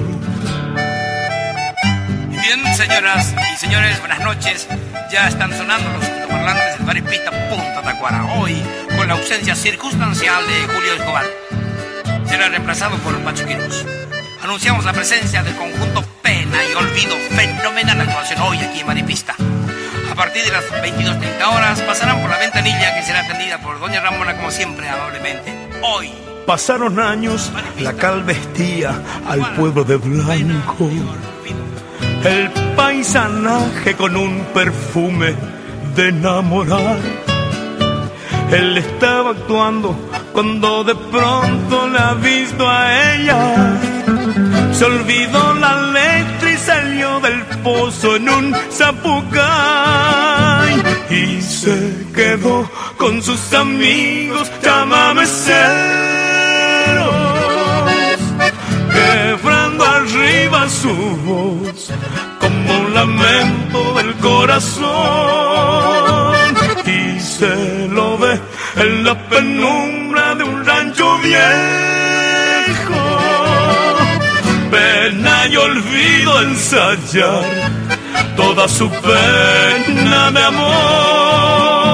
[2.31, 4.68] Bien, señoras y señores, buenas noches.
[5.11, 8.24] Ya están sonando los altoparlantes del Baripista Punta Tacuara.
[8.39, 8.62] Hoy,
[8.97, 11.24] con la ausencia circunstancial de Julio Escobar,
[12.27, 13.85] será reemplazado por Pacho Quiroz.
[14.43, 17.16] Anunciamos la presencia del conjunto Pena y Olvido.
[17.31, 19.35] Fenomenal actuación hoy aquí en Maripista.
[20.11, 24.01] A partir de las 22.30 horas pasarán por la ventanilla que será atendida por Doña
[24.01, 25.53] Ramona como siempre amablemente.
[25.83, 26.11] Hoy
[26.47, 27.51] Pasaron años,
[27.81, 30.89] la cal vestía al pueblo de blanco.
[32.24, 35.35] El paisanaje con un perfume
[35.97, 36.99] de enamorar.
[38.53, 39.97] Él estaba actuando
[40.32, 43.78] cuando de pronto la ha visto a ella.
[44.72, 49.05] Se olvidó la letra y salió del pozo en un zapucay.
[51.11, 55.57] Y se quedó con sus amigos, llámame ceros.
[58.92, 60.94] Quebrando arriba su
[61.24, 61.90] voz
[62.67, 64.87] como un lamento del corazón.
[66.87, 68.41] Y se lo ve
[68.77, 71.41] en la penumbra de un rancho viejo.
[74.71, 77.71] Pena y olvido ensayar
[78.37, 81.87] toda su pena de amor.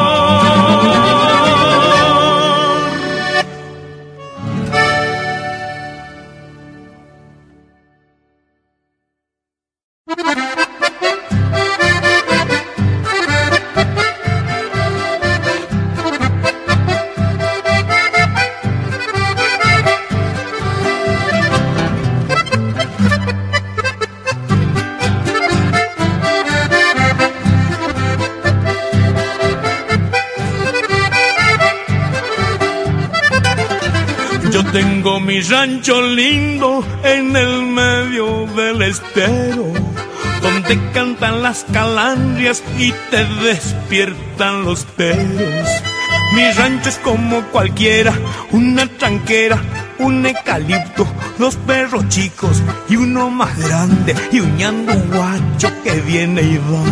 [34.73, 39.71] Tengo mi rancho lindo en el medio del estero,
[40.41, 45.69] donde cantan las calandrias y te despiertan los teros.
[46.35, 48.15] Mi rancho es como cualquiera,
[48.53, 49.61] una tranquera,
[49.99, 51.07] un eucalipto,
[51.39, 56.83] dos perros chicos y uno más grande y un ñando guacho que viene y va.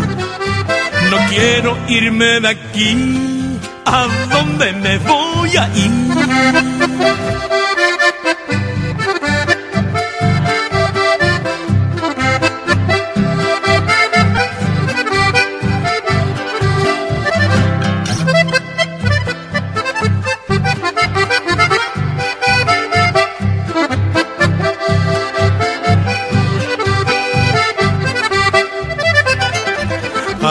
[1.11, 3.40] No quiero irme de aquí,
[3.93, 5.91] ¿a dónde me voy a ir?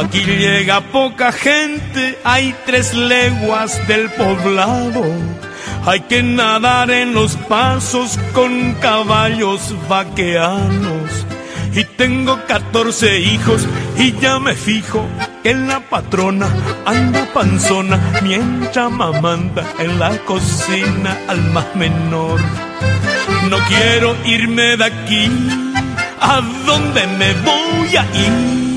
[0.09, 5.03] Aquí llega poca gente, hay tres leguas del poblado.
[5.85, 11.27] Hay que nadar en los pasos con caballos vaqueanos.
[11.75, 13.67] Y tengo 14 hijos
[13.99, 15.05] y ya me fijo
[15.43, 16.47] que la patrona
[16.87, 22.39] anda panzona mientras mamanda en la cocina al más menor.
[23.47, 25.31] No quiero irme de aquí,
[26.19, 28.68] ¿a dónde me voy a ir?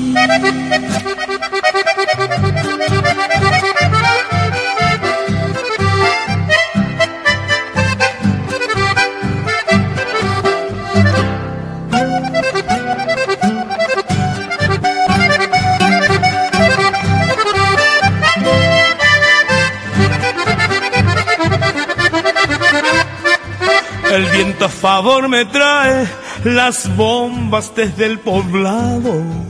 [24.11, 26.05] El viento a favor me trae
[26.43, 29.42] las bombas desde el poblado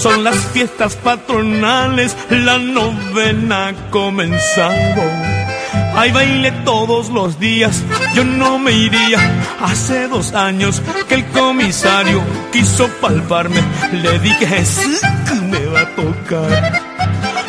[0.00, 5.02] son las fiestas patronales, la novena ha comenzado.
[5.94, 7.82] Hay baile todos los días,
[8.14, 9.18] yo no me iría.
[9.60, 14.96] Hace dos años que el comisario quiso palparme, le dije sí
[15.28, 16.80] que me va a tocar.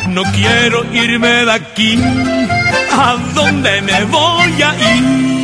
[0.08, 1.98] No quiero irme de aquí,
[2.92, 5.41] ¿a dónde me voy a ir?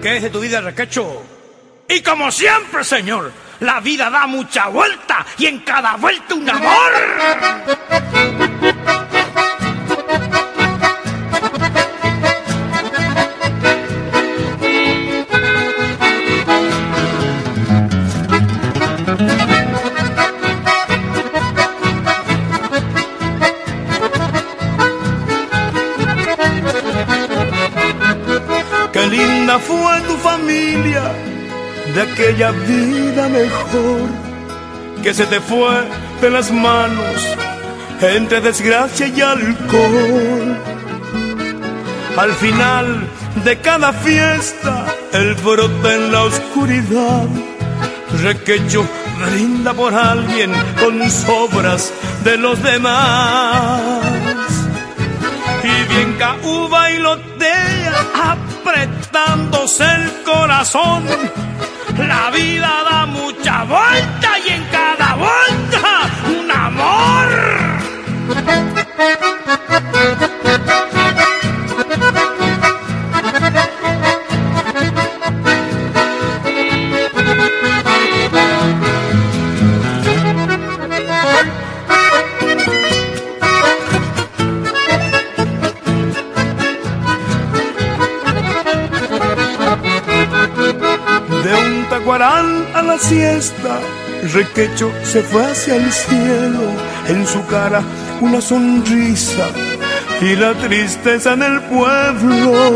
[0.00, 1.22] De tu vida, Requecho?
[1.88, 6.92] Y como siempre, señor, la vida da mucha vuelta y en cada vuelta un amor.
[31.94, 34.28] De aquella vida mejor
[35.02, 35.84] que se te fue
[36.20, 37.36] de las manos
[38.00, 40.56] entre desgracia y alcohol.
[42.16, 43.08] Al final
[43.44, 47.26] de cada fiesta, el brote en la oscuridad,
[48.22, 48.84] requecho
[49.18, 51.92] brinda por alguien con sobras
[52.24, 53.80] de los demás.
[55.62, 61.04] Y bien uva y lotea apretándose el corazón.
[62.06, 67.28] La vida da mucha vuelta y en cada vuelta un amor.
[92.22, 93.78] A la siesta.
[94.32, 96.72] Requecho se fue hacia el cielo,
[97.06, 97.80] en su cara
[98.20, 99.46] una sonrisa
[100.20, 102.70] y la tristeza en el pueblo.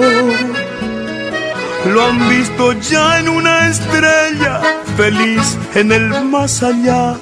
[1.92, 4.60] Lo han visto ya en una estrella
[4.96, 7.16] feliz en el más allá,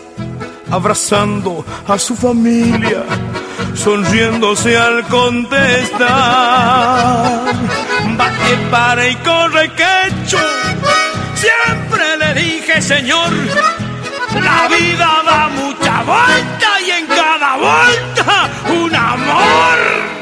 [0.71, 3.03] abrazando a su familia,
[3.75, 6.01] sonriéndose al contestar.
[8.19, 10.60] Bate, para y corre, quecho.
[12.35, 13.33] Dije, Señor,
[14.35, 20.20] la vida da mucha vuelta y en cada vuelta un amor.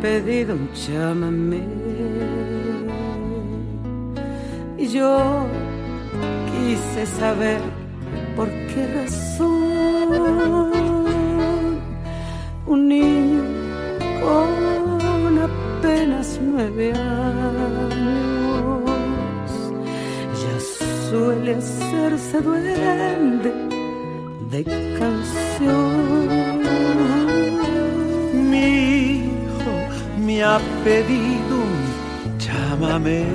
[0.00, 1.60] Pedido un llámame.
[4.78, 5.46] Y yo
[6.50, 7.60] quise saber
[8.36, 10.10] por qué razón
[12.66, 13.42] un niño
[14.24, 17.60] con apenas nueve años
[20.40, 20.56] ya
[21.10, 23.52] suele hacerse duende
[24.50, 24.60] de
[30.84, 33.26] pedido un llámame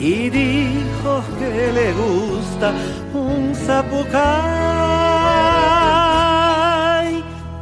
[0.00, 2.72] y dijo que le gusta
[3.12, 4.28] un zapucay.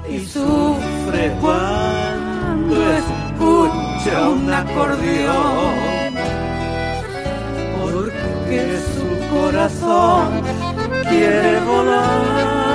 [0.09, 6.15] Y sufre cuando escucha un acordeón.
[7.81, 10.43] Porque su corazón
[11.09, 12.66] quiere volar.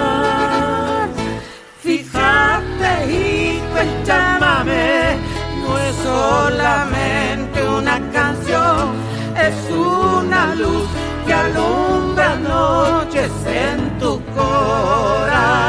[4.64, 8.93] No es solamente una canción,
[9.36, 10.88] es una luz
[11.26, 15.62] que alumbra noches en tu corazón.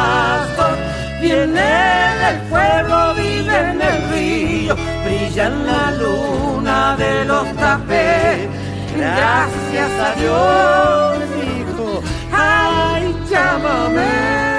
[1.22, 8.46] Viene del pueblo, vive en el río, brilla en la luna de los tapés.
[8.94, 14.51] Gracias a Dios, hijo, ay, llámame.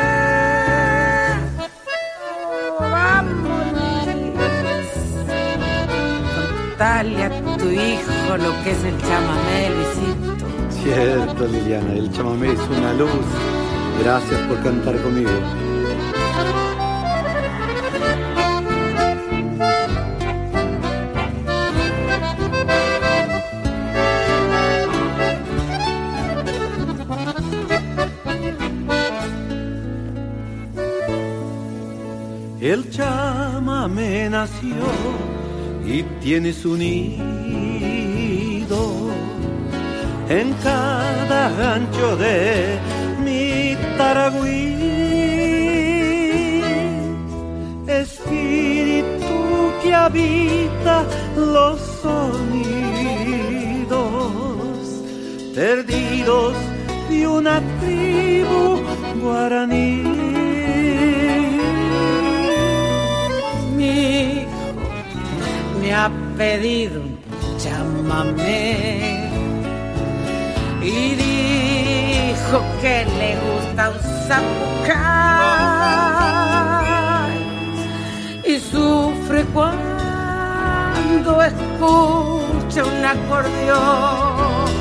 [7.73, 10.45] Hijo lo que es el chamamé, Luisito.
[10.83, 13.09] Cierto, Liliana, el chamamé es una luz.
[14.03, 15.29] Gracias por cantar conmigo.
[32.59, 34.75] El chamamé nació
[35.85, 37.13] y tienes un nido
[40.29, 42.77] en cada gancho de
[43.23, 44.73] mi taragüí.
[47.87, 51.05] Espíritu que habita
[51.35, 52.93] los sonidos
[55.53, 56.55] perdidos
[57.09, 58.81] de una tribu
[59.21, 60.12] guaraní.
[66.37, 67.01] Pedido
[67.63, 69.29] llámame.
[70.81, 75.13] Y dijo que le gusta un zapucay
[78.45, 84.73] y sufre cuando escucha un acordeón.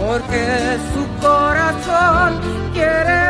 [0.00, 0.42] Porque
[0.92, 2.40] su corazón
[2.74, 3.21] quiere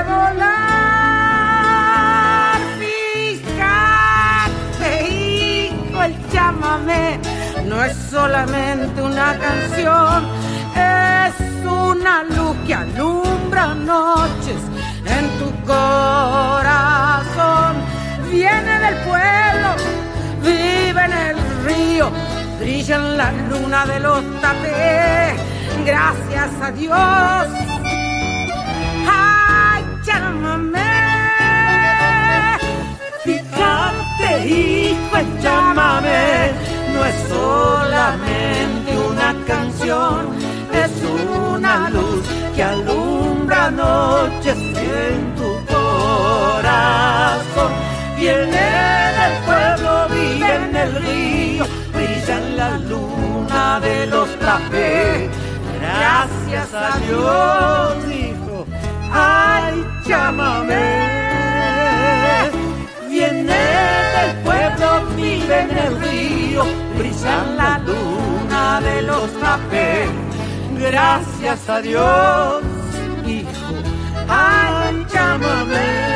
[8.12, 10.28] solamente una canción,
[10.76, 11.34] es
[11.64, 14.60] una luz que alumbra noches
[15.06, 16.92] en tu corazón.
[18.30, 19.68] Viene del pueblo,
[20.42, 22.10] vive en el río,
[22.60, 25.40] brilla en la luna de los tapés.
[25.86, 27.61] Gracias a Dios.
[40.72, 42.24] Es una luz
[42.54, 47.02] que alumbra noches en tu corazón.
[48.16, 48.68] Viene
[49.18, 55.30] del pueblo, vive en el río, brilla en la luna de los trapés.
[55.80, 58.66] Gracias a Dios, hijo,
[59.12, 61.22] ay, llámame
[63.10, 63.62] viene
[64.16, 66.64] del pueblo, vive en el río,
[66.96, 68.21] brilla la luna
[68.80, 69.30] de los.
[69.32, 70.08] Gracias
[70.78, 72.62] gracias a Dios,
[73.26, 73.74] hijo,
[74.28, 76.11] ay, llámame.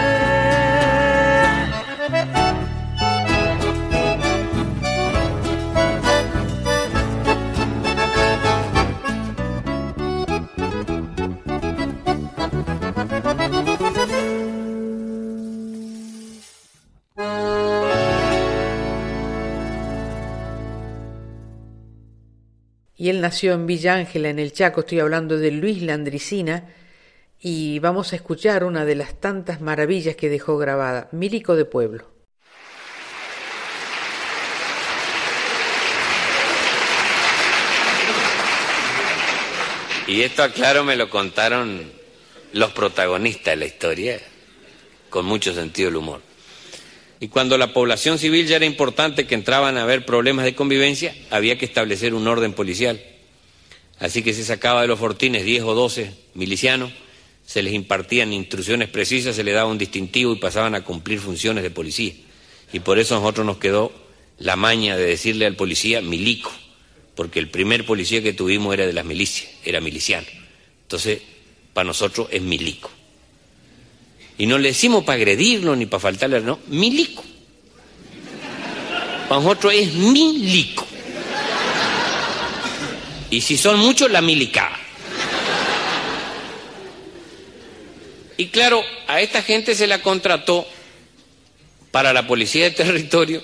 [23.07, 26.65] Y él nació en Villa Ángela, en el Chaco, estoy hablando de Luis Landricina,
[27.41, 32.11] y vamos a escuchar una de las tantas maravillas que dejó grabada, Milico de Pueblo.
[40.09, 41.89] Y esto, claro, me lo contaron
[42.55, 44.21] los protagonistas de la historia,
[45.11, 46.26] con mucho sentido del humor.
[47.19, 51.15] Y cuando la población civil ya era importante que entraban a haber problemas de convivencia,
[51.31, 53.03] había que establecer un orden policial.
[53.99, 56.93] Así que se sacaba de los fortines 10 o 12 milicianos,
[57.47, 61.63] se les impartían instrucciones precisas, se les daba un distintivo y pasaban a cumplir funciones
[61.63, 62.13] de policía.
[62.73, 63.93] Y por eso a nosotros nos quedó
[64.39, 66.53] la maña de decirle al policía milico,
[67.15, 70.27] porque el primer policía que tuvimos era de las milicias, era miliciano.
[70.83, 71.23] Entonces,
[71.73, 72.91] para nosotros es milico.
[74.39, 77.25] Y no le decimos para agredirlo ni para faltarle, no, milico.
[79.29, 80.87] Para nosotros es milico.
[83.31, 84.79] Y si son muchos, la milicada.
[88.37, 90.67] Y claro, a esta gente se la contrató
[91.91, 93.43] para la policía de territorio,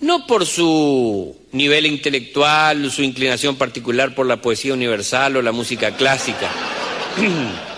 [0.00, 5.96] no por su nivel intelectual, su inclinación particular por la poesía universal o la música
[5.96, 6.50] clásica.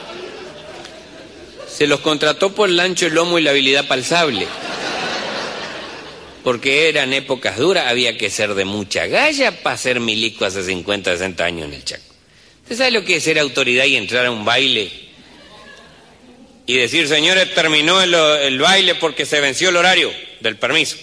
[1.77, 4.47] se los contrató por el ancho, el lomo y la habilidad palsable.
[6.43, 11.12] Porque eran épocas duras, había que ser de mucha galla para ser milico hace 50,
[11.12, 12.03] 60 años en el Chaco.
[12.62, 14.91] ¿Usted sabe lo que es ser autoridad y entrar a un baile?
[16.64, 20.11] Y decir, señores, terminó el, el baile porque se venció el horario
[20.41, 20.97] del permiso.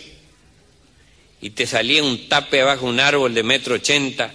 [1.40, 4.32] Y te salía un tape bajo un árbol de metro ochenta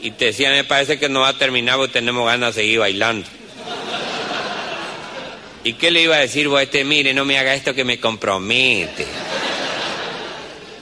[0.00, 2.78] y te decía, me parece que no va a terminar porque tenemos ganas de seguir
[2.78, 3.26] bailando.
[5.64, 6.84] ¿Y qué le iba a decir vos a este?
[6.84, 9.06] Mire, no me haga esto que me compromete.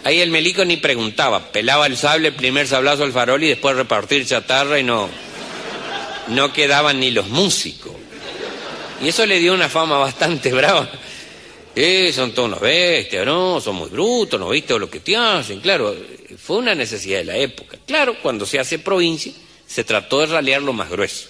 [0.04, 3.76] Ahí el melico ni preguntaba, pelaba el sable, el primer sablazo al farol y después
[3.76, 5.08] repartir chatarra y no,
[6.28, 7.92] no quedaban ni los músicos.
[9.00, 10.90] Y eso le dio una fama bastante brava.
[11.74, 13.60] Eh, son todos unos bestias, ¿no?
[13.60, 15.60] Son muy brutos, ¿no viste lo que te hacen?
[15.60, 15.96] Claro,
[16.36, 17.78] fue una necesidad de la época.
[17.86, 19.32] Claro, cuando se hace provincia,
[19.64, 21.28] se trató de ralear lo más grueso.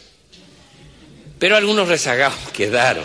[1.38, 3.04] Pero algunos rezagados quedaron.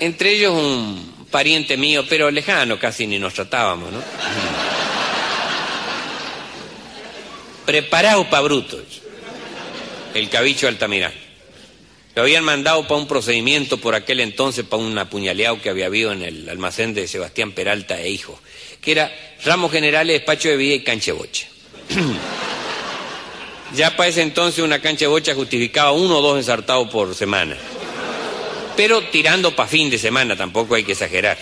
[0.00, 4.02] Entre ellos un pariente mío, pero lejano, casi ni nos tratábamos, ¿no?
[7.66, 8.82] Preparado para brutos.
[10.14, 11.28] El cabicho Altamirano.
[12.14, 16.12] Lo habían mandado para un procedimiento por aquel entonces, para un apuñaleado que había habido
[16.12, 18.40] en el almacén de Sebastián Peralta e Hijo,
[18.80, 19.12] que era
[19.44, 21.46] ramos generales, despacho de vida y canchebocha.
[23.74, 27.56] ya para ese entonces una cancha de bocha justificaba uno o dos ensartados por semana
[28.78, 31.36] pero tirando para fin de semana, tampoco hay que exagerar.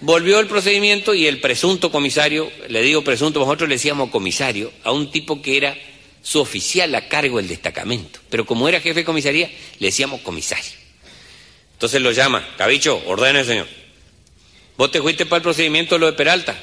[0.00, 4.92] Volvió el procedimiento y el presunto comisario, le digo presunto, nosotros le decíamos comisario, a
[4.92, 5.76] un tipo que era
[6.22, 10.70] su oficial a cargo del destacamento, pero como era jefe de comisaría, le decíamos comisario.
[11.74, 13.68] Entonces lo llama, Cabicho, ordene, señor.
[14.78, 16.58] ¿Vos te fuiste para el procedimiento de lo de Peralta?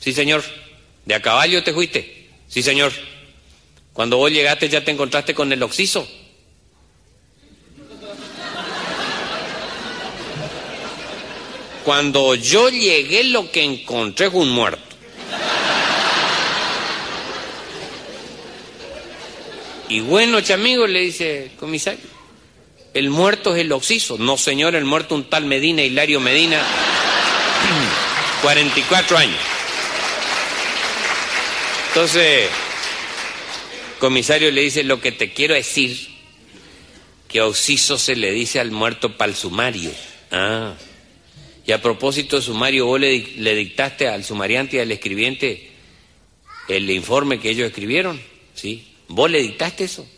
[0.00, 0.42] Sí, señor.
[1.04, 2.30] ¿De a caballo te fuiste?
[2.48, 2.94] Sí, señor.
[3.92, 6.08] Cuando vos llegaste ya te encontraste con el oxiso.
[11.88, 14.94] Cuando yo llegué lo que encontré fue un muerto.
[19.88, 22.00] Y bueno, chamigo, le dice comisario,
[22.92, 24.18] el muerto es el oxiso.
[24.18, 26.62] No, señor, el muerto un tal Medina, Hilario Medina,
[28.42, 29.40] 44 años.
[31.88, 32.50] Entonces,
[33.98, 36.06] comisario le dice, lo que te quiero decir,
[37.28, 39.90] que oxiso se le dice al muerto pal sumario.
[40.30, 40.74] Ah.
[41.68, 45.68] Y a propósito sumario, vos le, dictaste al sumariante y al escribiente
[46.66, 48.18] el informe que ellos escribieron,
[48.54, 48.88] ¿sí?
[49.06, 50.08] ¿Vos le dictaste eso?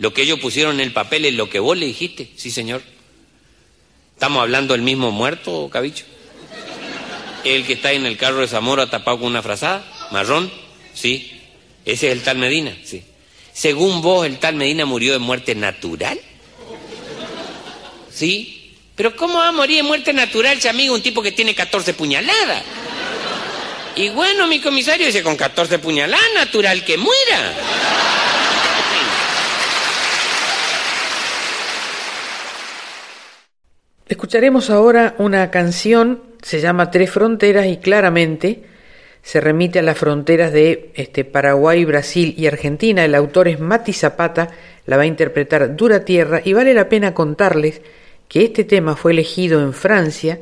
[0.00, 2.82] Lo que ellos pusieron en el papel es lo que vos le dijiste, sí, señor.
[4.14, 6.04] ¿Estamos hablando del mismo muerto, Cabicho?
[7.44, 9.88] ¿El que está en el carro de Zamora tapado con una frazada?
[10.10, 10.50] ¿Marrón?
[10.92, 11.30] Sí.
[11.84, 12.76] ¿Ese es el tal Medina?
[12.82, 13.04] Sí.
[13.52, 16.18] Según vos, el tal Medina murió de muerte natural.
[18.10, 18.65] ¿Sí?
[18.96, 21.92] Pero ¿cómo va a morir de muerte natural, si amigo, un tipo que tiene 14
[21.92, 22.62] puñaladas?
[23.94, 27.52] Y bueno, mi comisario dice, con 14 puñaladas, natural que muera.
[34.08, 38.62] Escucharemos ahora una canción, se llama Tres Fronteras y claramente
[39.22, 43.04] se remite a las fronteras de este, Paraguay, Brasil y Argentina.
[43.04, 44.48] El autor es Mati Zapata,
[44.86, 47.82] la va a interpretar Dura Tierra y vale la pena contarles
[48.28, 50.40] que este tema fue elegido en Francia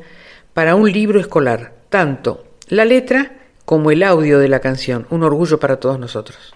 [0.53, 5.59] para un libro escolar, tanto la letra como el audio de la canción, un orgullo
[5.59, 6.55] para todos nosotros.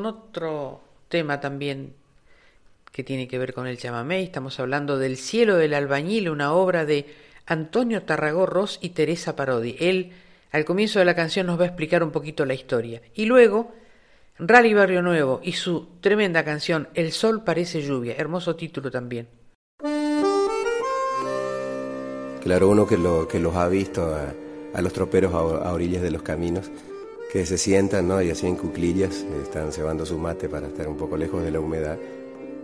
[0.00, 0.80] con otro
[1.10, 1.92] tema también
[2.90, 4.22] que tiene que ver con el chamamé.
[4.22, 7.04] Estamos hablando del Cielo del Albañil, una obra de
[7.44, 9.76] Antonio Tarragó Ross y Teresa Parodi.
[9.78, 10.12] Él,
[10.52, 13.02] al comienzo de la canción, nos va a explicar un poquito la historia.
[13.14, 13.74] Y luego,
[14.38, 18.14] Rally Barrio Nuevo y su tremenda canción El Sol Parece Lluvia.
[18.16, 19.28] Hermoso título también.
[22.42, 24.16] Claro, uno que, lo, que los ha visto
[24.72, 26.70] a, los troperos a orillas de los caminos
[27.32, 28.20] que se sientan ¿no?
[28.20, 31.60] y así en cuclillas, están cebando su mate para estar un poco lejos de la
[31.60, 31.96] humedad.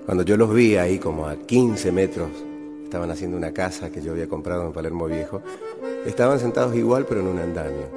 [0.04, 2.28] Cuando yo los vi ahí como a 15 metros,
[2.84, 5.40] estaban haciendo una casa que yo había comprado en Palermo Viejo,
[6.04, 7.88] estaban sentados igual pero en un andamio.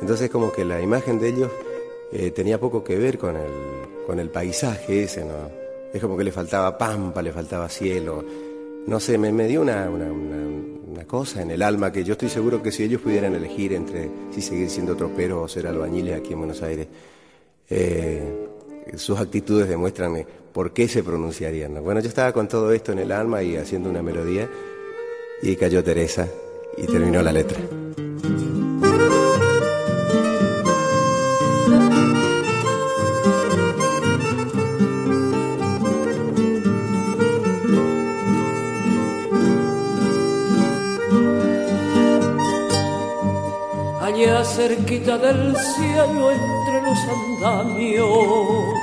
[0.00, 1.50] Entonces como que la imagen de ellos
[2.12, 3.50] eh, tenía poco que ver con el,
[4.06, 5.50] con el paisaje ese, ¿no?
[5.92, 8.24] Es como que le faltaba pampa, le faltaba cielo.
[8.88, 10.10] No sé, me, me dio una, una
[10.98, 14.10] una cosa en el alma que yo estoy seguro que si ellos pudieran elegir entre
[14.32, 16.88] si seguir siendo tropero o ser albañiles aquí en Buenos Aires,
[17.70, 18.48] eh,
[18.96, 21.84] sus actitudes demuestran por qué se pronunciarían.
[21.84, 24.48] Bueno, yo estaba con todo esto en el alma y haciendo una melodía
[25.42, 26.26] y cayó Teresa
[26.76, 27.60] y terminó la letra.
[44.44, 48.74] Cerquita del cielo entre los andamios,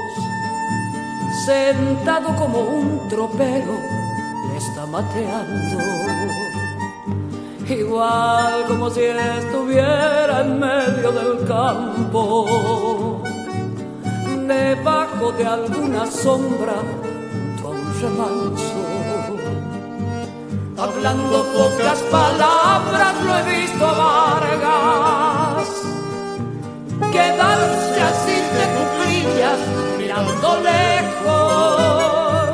[1.45, 3.79] sentado como un tropero,
[4.49, 5.77] le está mateando.
[7.69, 13.21] Igual como si estuviera en medio del campo,
[14.47, 16.75] debajo de alguna sombra,
[17.31, 18.85] junto a un remanso.
[20.77, 24.35] Hablando pocas palabras lo he visto a
[27.15, 29.59] quedarse así de cuclillas
[29.97, 32.49] mirando lejos,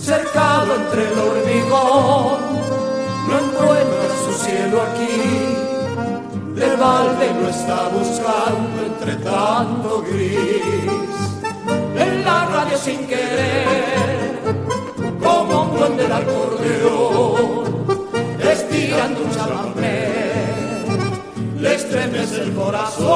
[0.00, 2.38] cercado entre el hormigón,
[3.28, 5.20] no encuentra su cielo aquí,
[6.58, 11.18] de balde lo está buscando entre tanto gris,
[12.04, 14.40] en la radio sin querer,
[15.22, 17.64] como un buen del acordeón,
[18.40, 20.29] estirando un chamamé
[21.90, 23.06] estremece el corazón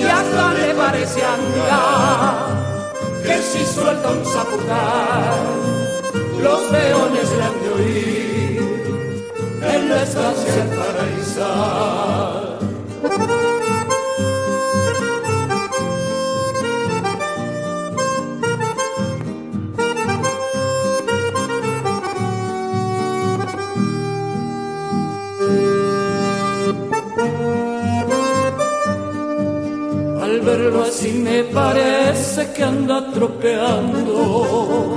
[0.00, 2.34] y hasta le parece andar
[3.22, 5.38] que si suelta un zapucar
[6.42, 8.62] los peones le han de oír
[9.62, 12.67] en la estancia paraíso.
[30.88, 34.96] Así me parece que anda tropeando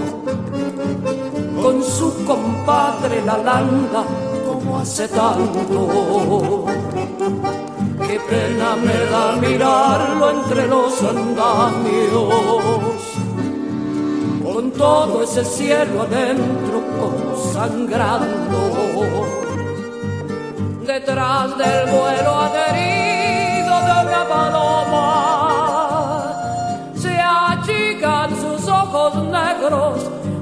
[1.61, 4.03] con su compadre la landa
[4.47, 6.65] como hace tanto.
[8.07, 12.31] Qué pena me da mirarlo entre los andamios,
[14.43, 18.61] con todo ese cielo adentro como sangrando.
[20.85, 24.23] Detrás del vuelo adherido de una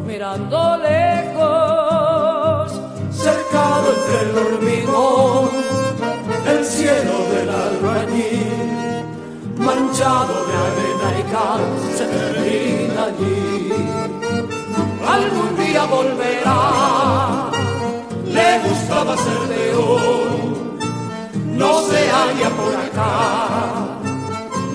[0.07, 2.71] mirando lejos,
[3.11, 5.49] cercado entre el hormigón,
[6.47, 9.03] el cielo del albañil,
[9.57, 11.61] manchado de arena y cal,
[11.97, 13.73] se termina allí.
[15.05, 17.51] Algún día volverá,
[18.25, 20.79] le gustaba ser león,
[21.57, 23.89] no se halla por acá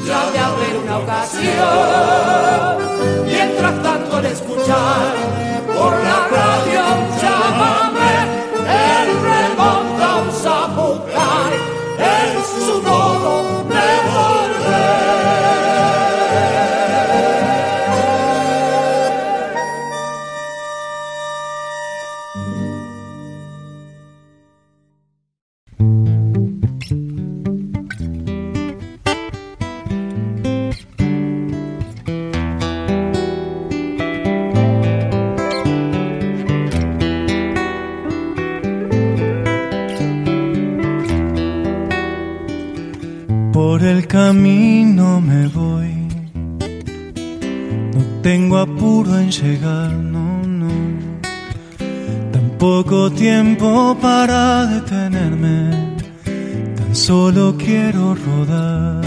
[0.07, 2.74] ya de haber una ocasión.
[4.67, 6.84] Por la radio
[48.25, 50.73] tengo apuro en llegar, no, no.
[52.33, 55.95] Tampoco tiempo para detenerme.
[56.75, 59.04] Tan solo quiero rodar.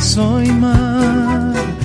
[0.00, 1.77] Soy tierra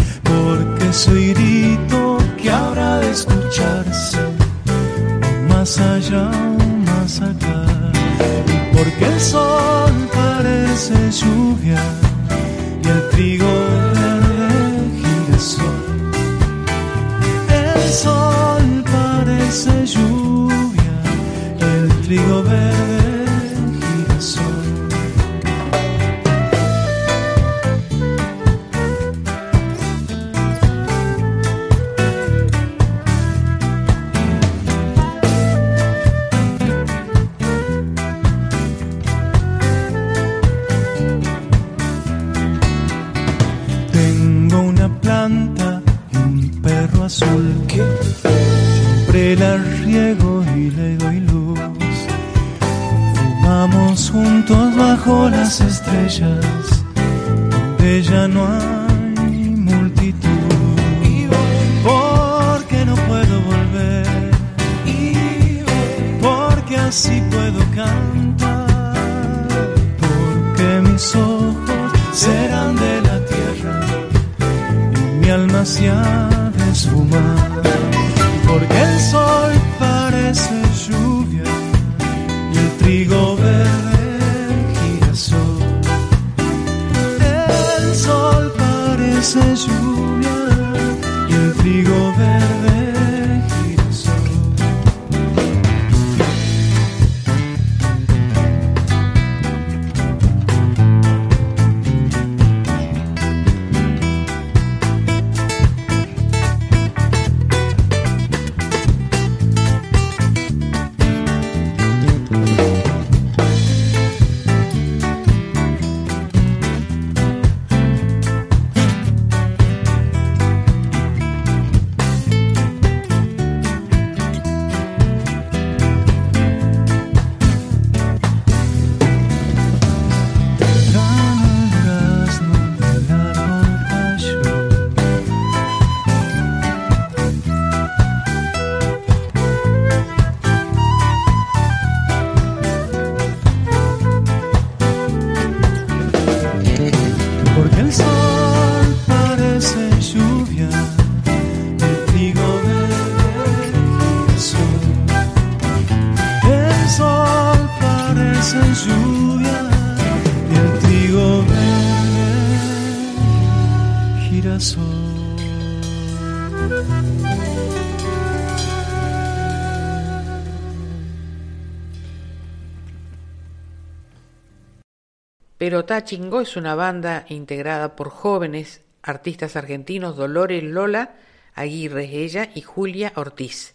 [175.64, 181.16] Pero Tachingó es una banda integrada por jóvenes artistas argentinos Dolores Lola
[181.56, 183.74] Aguirre, ella, y Julia Ortiz,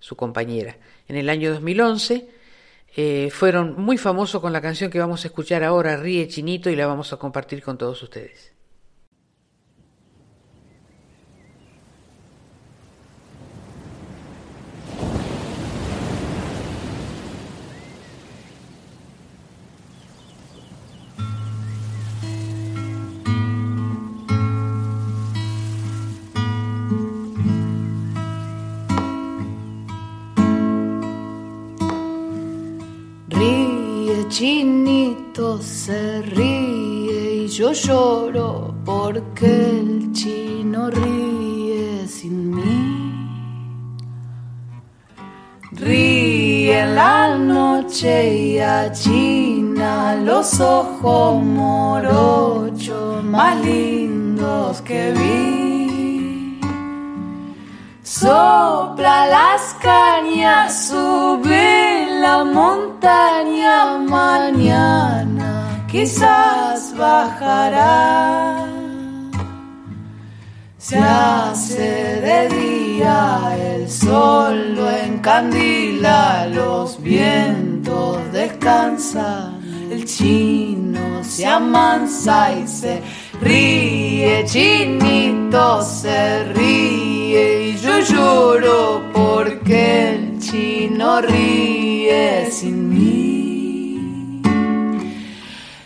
[0.00, 0.76] su compañera.
[1.08, 2.28] En el año 2011
[2.94, 6.76] eh, fueron muy famosos con la canción que vamos a escuchar ahora, Ríe Chinito, y
[6.76, 8.52] la vamos a compartir con todos ustedes.
[34.30, 43.10] Chinito se ríe y yo lloro porque el chino ríe sin mí.
[45.72, 55.79] Ríe en la noche y achina los ojos morochos más lindos que vi.
[58.12, 68.66] Sopla las cañas, sube la montaña mañana, quizás bajará.
[70.76, 82.58] Se hace de día, el sol lo encandila, los vientos descansan, el chino se amansa
[82.58, 83.02] y se
[83.40, 94.42] ríe, chinito se ríe y yo lloro porque el chino ríe sin mí.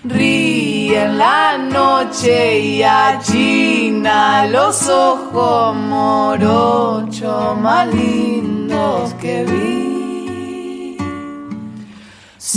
[0.04, 9.83] Ríe en la noche y achina los ojos morochos más lindos que vi.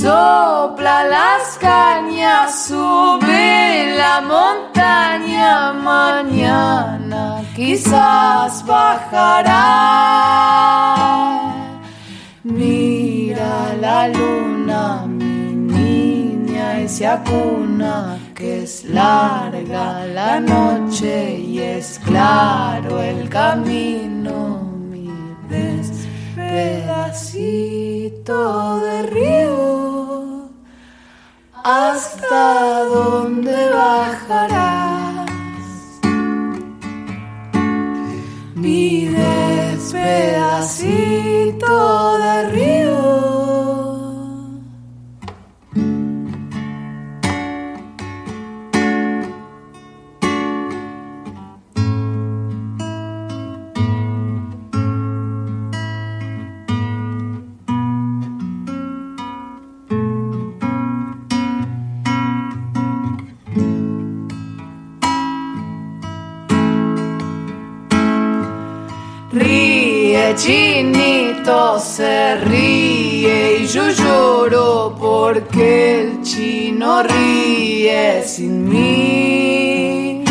[0.01, 9.55] Sopla las cañas, sube la montaña, mañana quizás bajará.
[12.43, 15.07] Mira la luna,
[16.87, 25.09] se acuna, que es larga la noche y es claro el camino, mi
[26.35, 27.59] pedacito
[28.79, 29.86] de río,
[31.67, 35.29] hasta donde bajarás.
[38.55, 40.47] Mi despedacito
[42.19, 43.26] de río.
[70.37, 80.23] Chinito se ríe y yo lloro porque el chino ríe sin mí.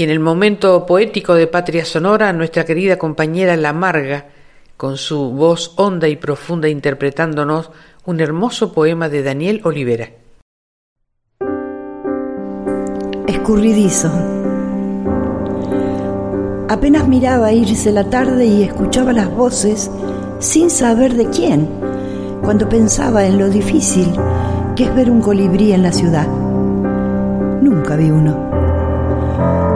[0.00, 4.28] Y en el momento poético de Patria Sonora, nuestra querida compañera La Marga,
[4.78, 7.70] con su voz honda y profunda interpretándonos
[8.06, 10.08] un hermoso poema de Daniel Olivera.
[13.26, 14.10] Escurridizo.
[16.70, 19.90] Apenas miraba irse la tarde y escuchaba las voces
[20.38, 21.68] sin saber de quién,
[22.42, 24.10] cuando pensaba en lo difícil
[24.76, 26.26] que es ver un colibrí en la ciudad.
[27.60, 28.49] Nunca vi uno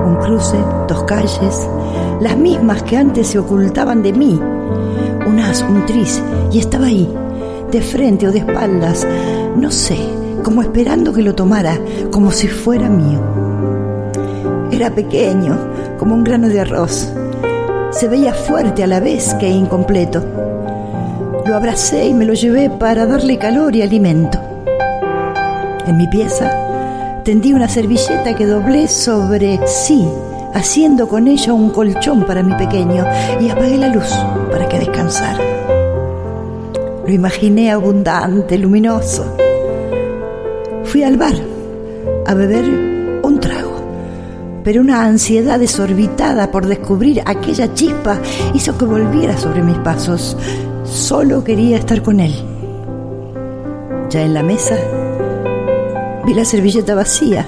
[0.04, 0.56] un cruce,
[0.88, 1.68] dos calles,
[2.20, 4.40] las mismas que antes se ocultaban de mí.
[5.26, 6.22] Un as, un tris,
[6.52, 7.08] y estaba ahí,
[7.70, 9.06] de frente o de espaldas,
[9.56, 9.96] no sé,
[10.42, 11.78] como esperando que lo tomara,
[12.10, 13.20] como si fuera mío.
[14.70, 15.58] Era pequeño,
[15.98, 17.10] como un grano de arroz.
[17.90, 20.24] Se veía fuerte a la vez que incompleto.
[21.46, 24.38] Lo abracé y me lo llevé para darle calor y alimento.
[25.86, 26.63] En mi pieza
[27.24, 30.06] Tendí una servilleta que doblé sobre sí,
[30.52, 33.02] haciendo con ella un colchón para mi pequeño,
[33.40, 34.10] y apagué la luz
[34.50, 35.38] para que descansara.
[37.06, 39.24] Lo imaginé abundante, luminoso.
[40.84, 41.32] Fui al bar
[42.26, 42.64] a beber
[43.22, 43.80] un trago,
[44.62, 48.18] pero una ansiedad desorbitada por descubrir aquella chispa
[48.52, 50.36] hizo que volviera sobre mis pasos.
[50.84, 52.34] Solo quería estar con él.
[54.10, 54.76] Ya en la mesa
[56.26, 57.46] Vi la servilleta vacía,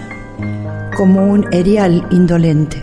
[0.97, 2.82] como un erial indolente.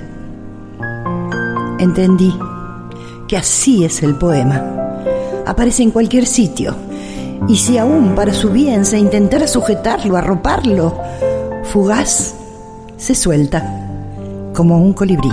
[1.77, 2.33] Entendí
[3.27, 4.63] que así es el poema.
[5.45, 6.75] Aparece en cualquier sitio.
[7.47, 10.97] Y si aún para su bien se intentara sujetarlo, arroparlo,
[11.63, 12.33] fugaz,
[12.97, 13.63] se suelta
[14.53, 15.31] como un colibrí.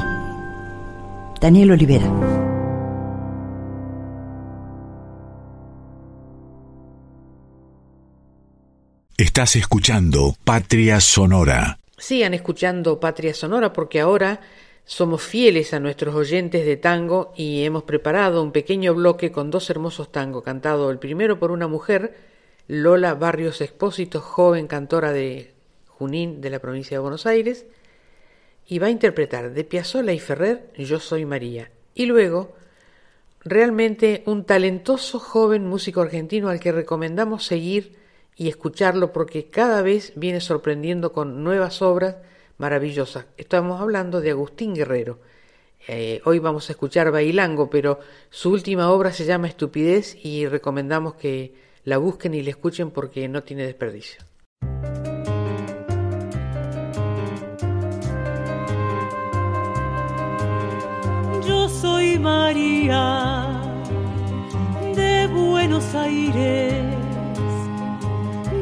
[1.41, 2.30] Daniel Olivera.
[9.21, 11.79] Estás escuchando Patria Sonora.
[11.99, 14.41] Sigan escuchando Patria Sonora porque ahora
[14.87, 19.69] somos fieles a nuestros oyentes de tango y hemos preparado un pequeño bloque con dos
[19.69, 22.17] hermosos tangos, cantado el primero por una mujer,
[22.67, 25.53] Lola Barrios Expósito, joven cantora de
[25.87, 27.67] Junín de la provincia de Buenos Aires,
[28.67, 31.71] y va a interpretar de Piazzolla y Ferrer Yo Soy María.
[31.95, 32.55] Y luego,
[33.45, 38.00] realmente un talentoso joven músico argentino al que recomendamos seguir
[38.41, 42.17] y escucharlo porque cada vez viene sorprendiendo con nuevas obras
[42.57, 43.27] maravillosas.
[43.37, 45.19] Estamos hablando de Agustín Guerrero.
[45.87, 48.01] Eh, hoy vamos a escuchar Bailango, pero
[48.31, 51.53] su última obra se llama Estupidez y recomendamos que
[51.85, 54.23] la busquen y la escuchen porque no tiene desperdicio.
[61.47, 63.61] Yo soy María
[64.95, 67.10] de Buenos Aires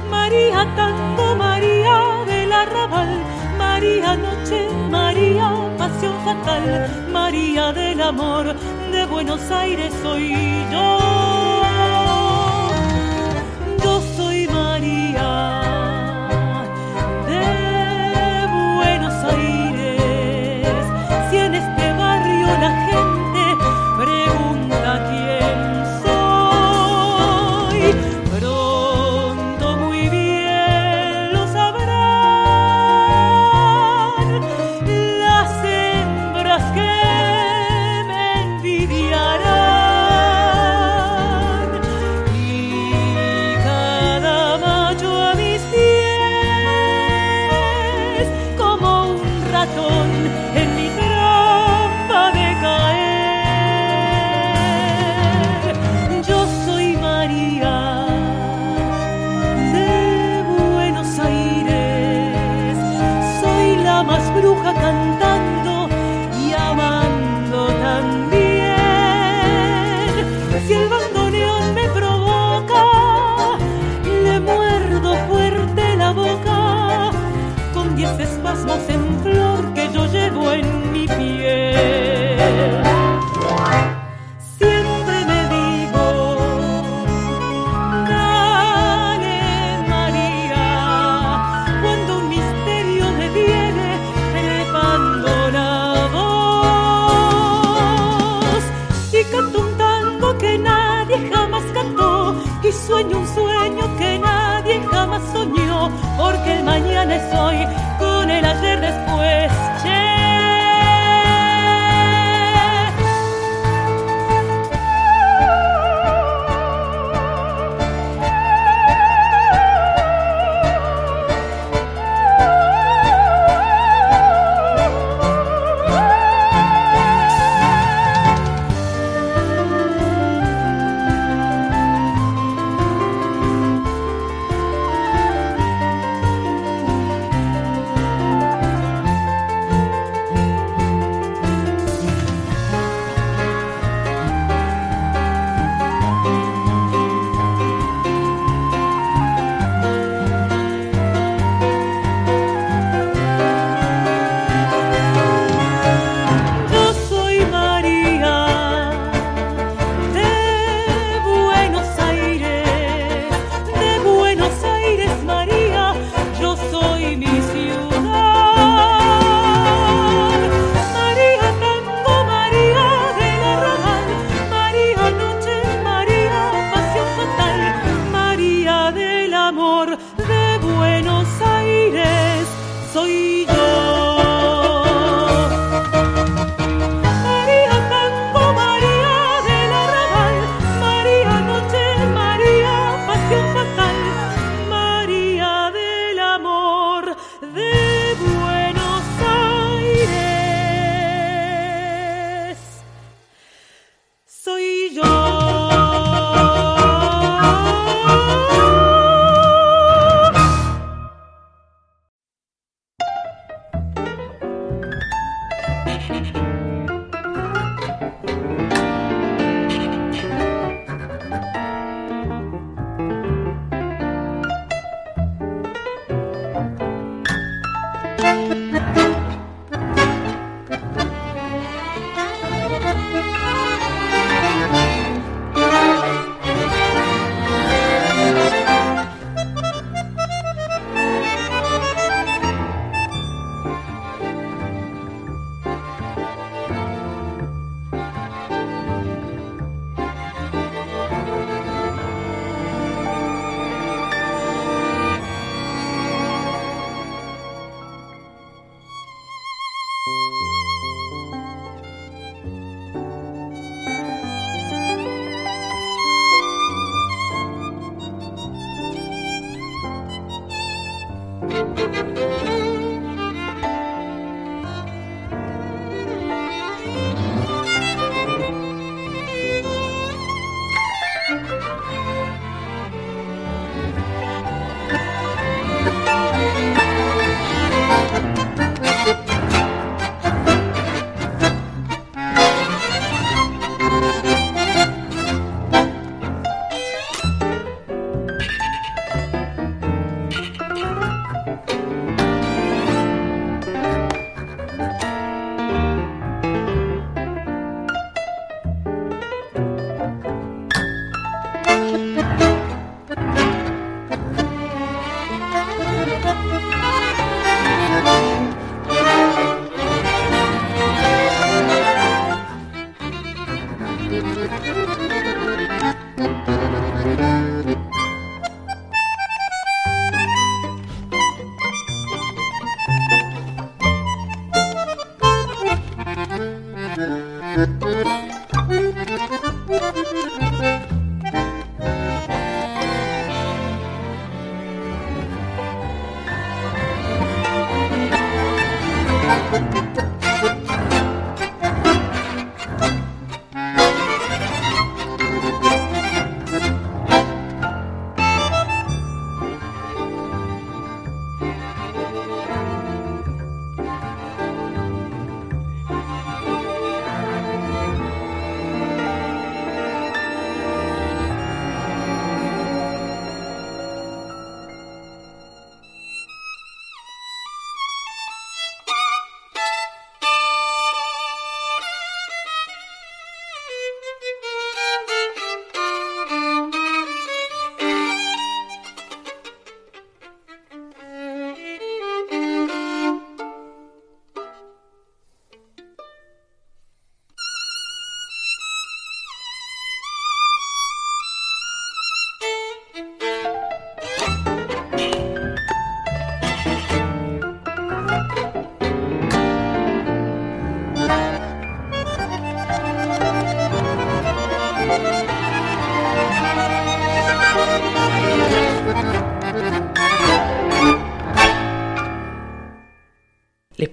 [0.09, 3.09] María tanto, María del arrabal,
[3.57, 8.55] María noche, María pasión fatal, María del amor,
[8.91, 10.33] de Buenos Aires soy
[10.71, 10.99] yo.
[13.83, 15.60] Yo soy María.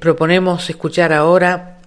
[0.09, 1.80] Proponemos escuchar ahora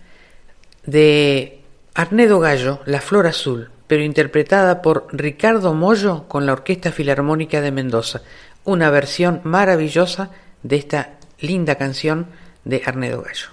[0.85, 1.63] de
[1.95, 7.71] Arnedo Gallo, La Flor Azul, pero interpretada por Ricardo Mollo con la Orquesta Filarmónica de
[7.71, 8.21] Mendoza,
[8.63, 10.29] una versión maravillosa
[10.61, 12.27] de esta linda canción
[12.63, 13.47] de Arnedo Gallo.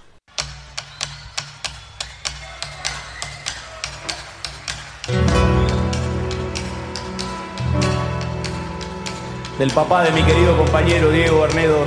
[9.57, 11.85] Del papá de mi querido compañero Diego Arnedo,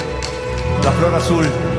[0.82, 1.71] La Flor Azul.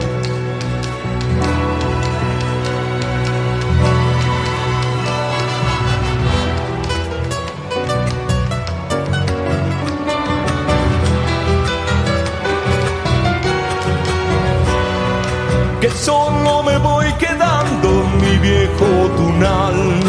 [15.84, 18.86] Que solo me voy quedando en mi viejo
[19.18, 20.00] tunal,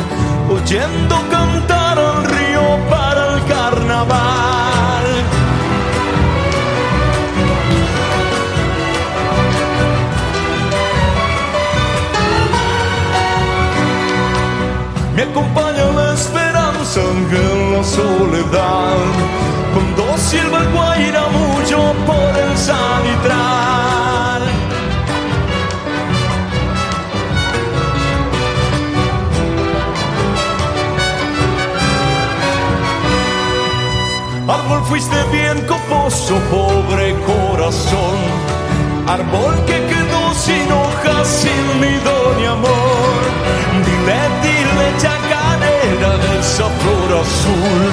[0.48, 5.04] oyendo cantar al río para el carnaval.
[15.16, 18.96] Me acompaña la esperanza en la soledad,
[19.72, 23.63] cuando sirva el guaira mucho por el sanitral.
[34.84, 38.16] Fuiste bien coposo, pobre corazón.
[39.06, 43.20] Árbol que quedó sin hojas, sin nido ni amor.
[43.86, 47.90] Dile, dile, chacarera de esa flor azul.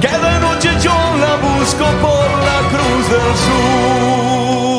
[0.00, 4.77] Que de noche yo la busco por la cruz del sur.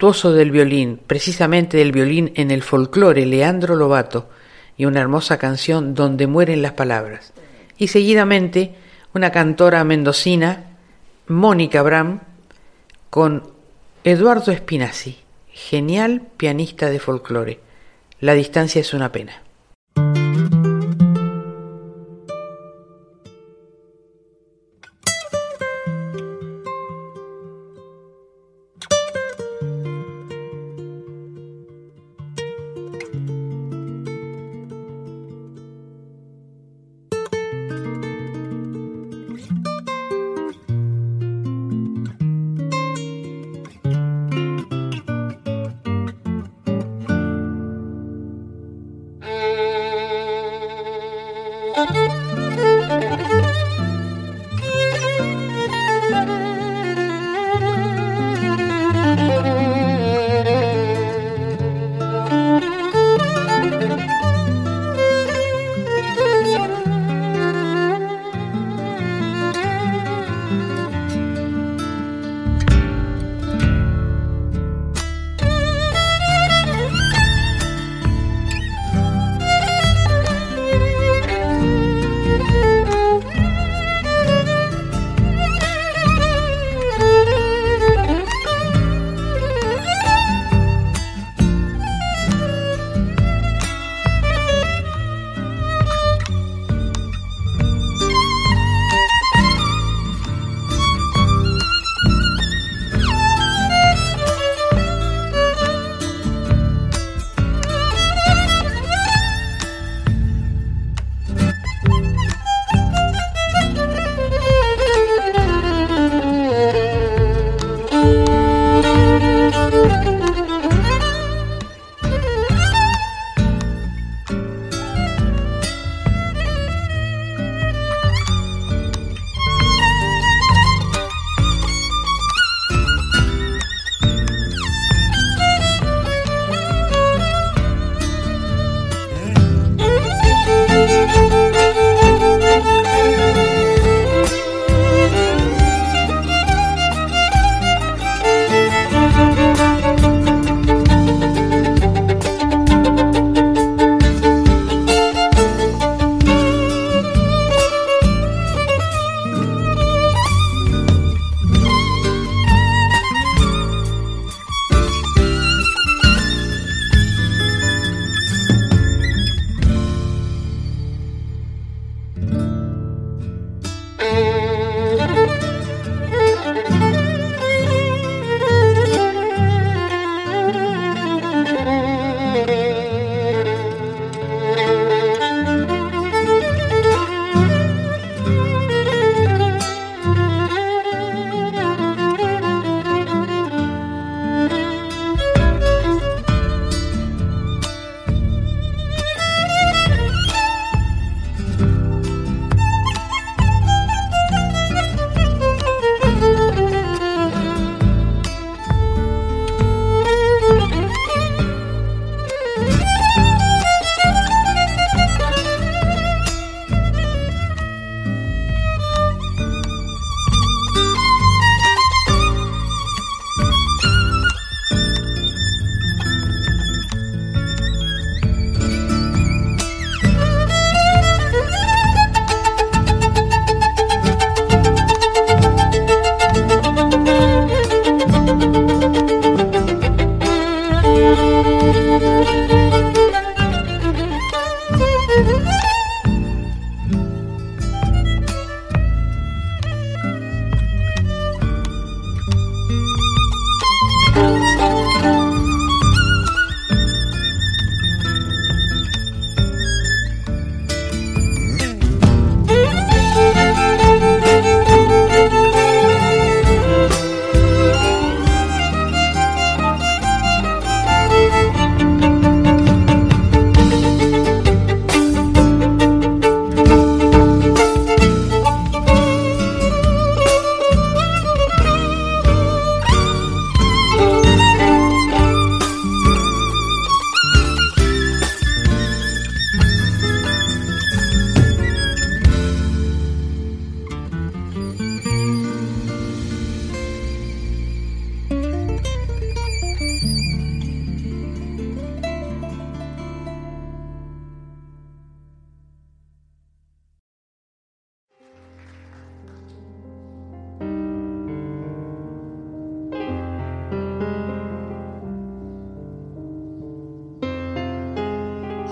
[0.00, 4.30] Del violín, precisamente del violín en el folclore, Leandro Lobato,
[4.78, 7.34] y una hermosa canción donde mueren las palabras.
[7.76, 8.74] Y seguidamente
[9.12, 10.70] una cantora mendocina,
[11.26, 12.20] Mónica Bram,
[13.10, 13.52] con
[14.02, 15.18] Eduardo Espinazzi,
[15.52, 17.60] genial pianista de folclore.
[18.20, 19.42] La distancia es una pena.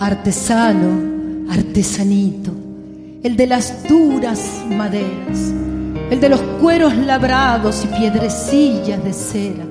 [0.01, 2.53] Artesano, artesanito,
[3.23, 5.53] el de las duras maderas,
[6.11, 9.65] el de los cueros labrados y piedrecillas de cera.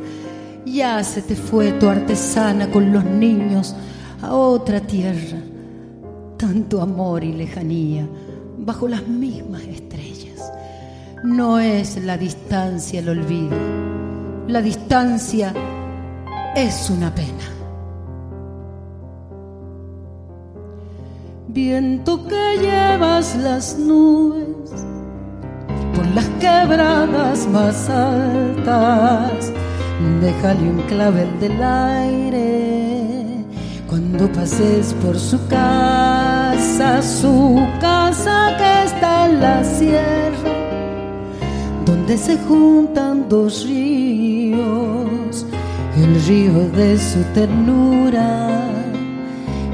[0.66, 3.74] Ya se te fue tu artesana con los niños
[4.22, 5.40] a otra tierra,
[6.38, 8.08] tanto amor y lejanía
[8.58, 10.52] bajo las mismas estrellas.
[11.24, 13.58] No es la distancia el olvido,
[14.48, 15.54] la distancia
[16.56, 17.57] es una pena.
[21.58, 24.70] Viento que llevas las nubes
[25.96, 29.52] por las quebradas más altas,
[30.22, 33.44] déjale un clavel del aire
[33.90, 40.54] cuando pases por su casa, su casa que está en la sierra,
[41.88, 45.44] donde se juntan dos ríos,
[45.96, 48.67] el río de su ternura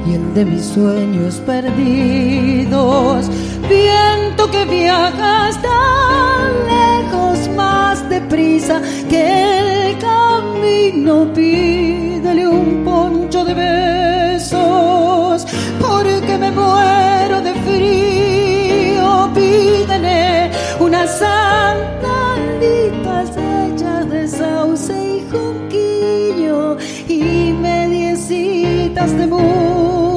[0.06, 3.30] y el de mis sueños perdidos.
[3.70, 11.32] Viento que viajas tan lejos, más deprisa que el camino.
[11.34, 15.46] Pídele un poncho de besos,
[15.80, 19.30] porque me muero de frío.
[19.34, 26.78] Pídele unas sandalitas hechas de sauce y junquillo
[27.08, 29.28] y mediecitas de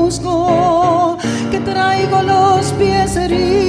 [0.06, 1.18] musgo
[1.50, 3.66] que traigo los pies heridos.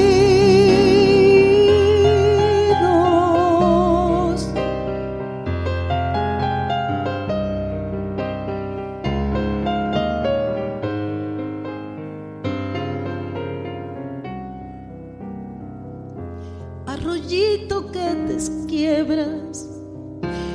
[16.85, 19.67] Arroyito que te esquiebras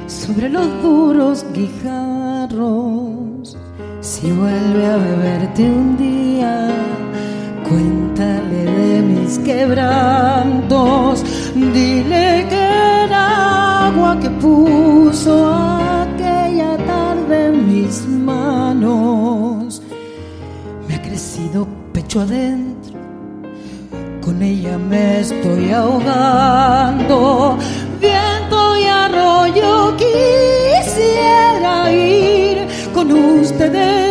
[0.07, 3.12] sobre los duros guijarros.
[4.23, 6.69] Si vuelve a beberte un día,
[7.69, 11.25] cuéntale de mis quebrantos.
[11.57, 19.83] Dile que el agua que puso aquella tarde en mis manos
[20.87, 22.95] me ha crecido pecho adentro.
[24.21, 27.59] Con ella me estoy ahogando.
[28.01, 34.02] Viento y arroyo quisiera ir con ustedes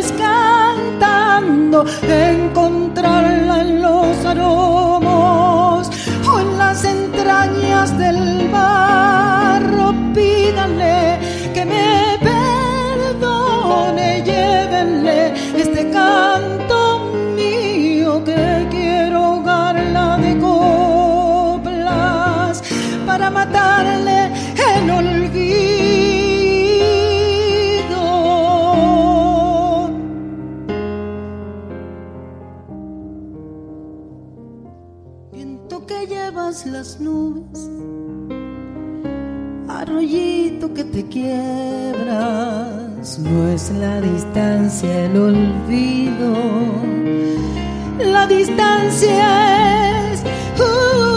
[1.80, 5.90] encontrarla en los aromos
[6.30, 9.94] o en las entrañas del barro.
[10.14, 11.20] Pídanle
[11.54, 12.18] que me
[13.10, 16.61] perdone, llévenle este canto
[40.92, 41.98] te quiebras,
[43.20, 46.34] no es la distancia el olvido,
[48.00, 50.22] la distancia es
[50.60, 51.11] una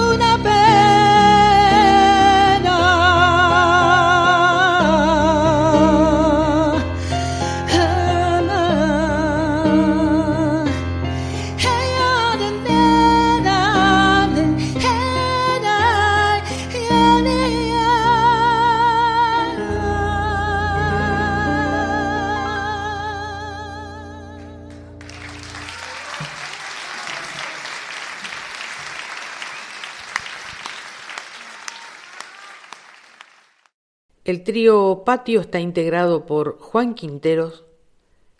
[34.24, 37.64] El trío Patio está integrado por Juan Quinteros,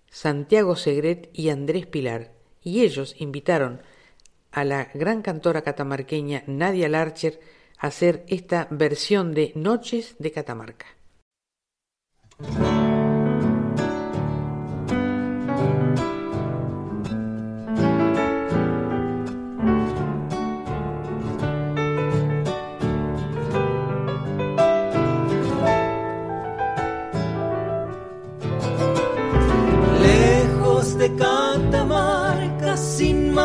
[0.09, 2.33] Santiago Segret y Andrés Pilar,
[2.63, 3.83] y ellos invitaron
[4.51, 7.39] a la gran cantora catamarqueña Nadia Larcher
[7.79, 10.87] a hacer esta versión de Noches de Catamarca.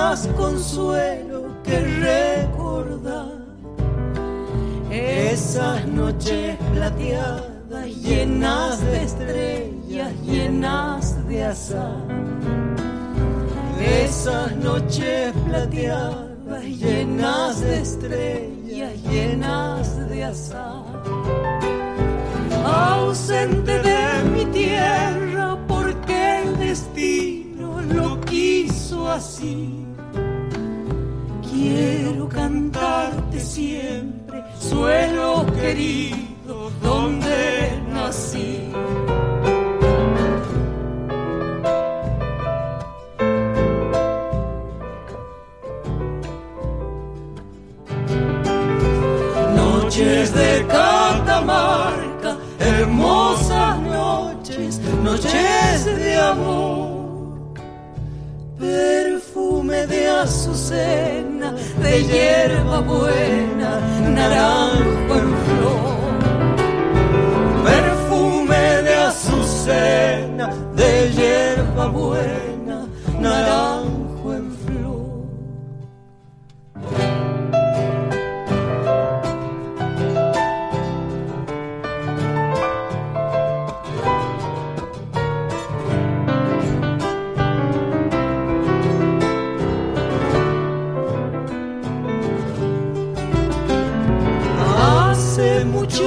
[0.09, 3.29] Más consuelo que recordar
[4.89, 12.01] esas noches plateadas llenas de estrellas, llenas de azar.
[13.79, 20.85] Esas noches plateadas llenas de estrellas, llenas de azar.
[22.65, 29.78] Ausente de mi tierra porque el destino lo quiso así.
[31.61, 38.71] Quiero cantarte siempre, suelo querido, donde nací.
[49.53, 56.89] Noches de Catamarca, hermosas noches, noches de amor.
[59.89, 63.79] De azucena, de hierba buena,
[64.15, 66.13] naranjo en flor.
[67.65, 70.45] Perfume de azucena,
[70.75, 72.77] de hierba buena,
[73.19, 73.68] naranjo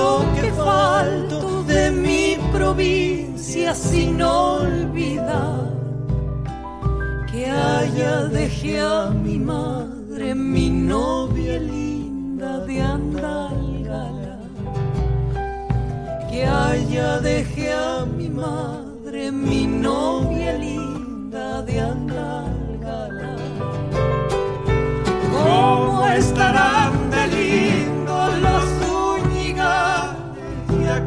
[0.02, 5.70] Mucho que falto de mi provincia sin olvidar
[7.30, 14.38] que allá dejé a mi madre, mi novia linda de Andalgalá.
[16.28, 23.36] Que allá dejé a mi madre, mi novia linda de Andalgalá.
[25.32, 26.81] ¿Cómo estarán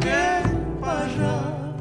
[0.06, 1.76] aquel parral?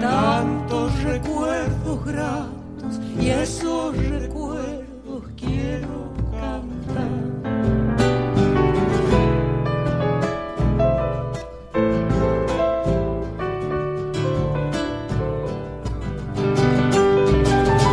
[0.00, 7.10] Tantos recuerdos gratos y esos recuerdos quiero cantar.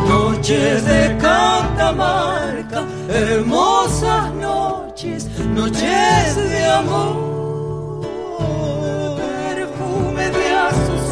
[0.09, 7.30] Noches de Catamarca, hermosas noches, noches de amor.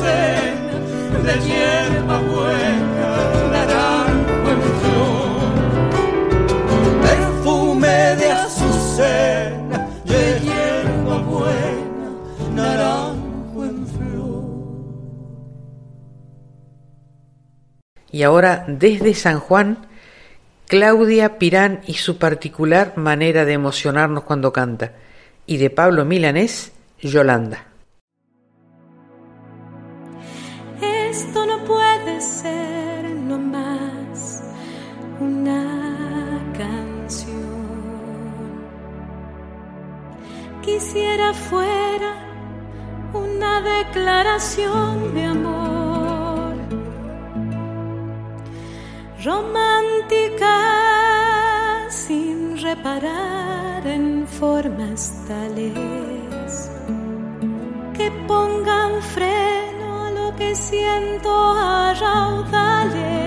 [0.01, 5.51] De hierba buena, naranjo en flor.
[7.01, 12.09] Perfume de azucena, de hierba buena,
[12.53, 14.43] naranjo en flor.
[18.11, 19.88] Y ahora, desde San Juan,
[20.67, 24.93] Claudia Pirán y su particular manera de emocionarnos cuando canta.
[25.45, 26.71] Y de Pablo Milanés,
[27.01, 27.68] Yolanda.
[40.80, 42.11] Quisiera fuera
[43.11, 46.56] una declaración de amor
[49.26, 50.56] romántica
[51.89, 56.72] sin reparar en formas tales
[57.97, 63.19] que pongan freno a lo que siento a raudales.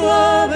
[0.00, 0.47] Por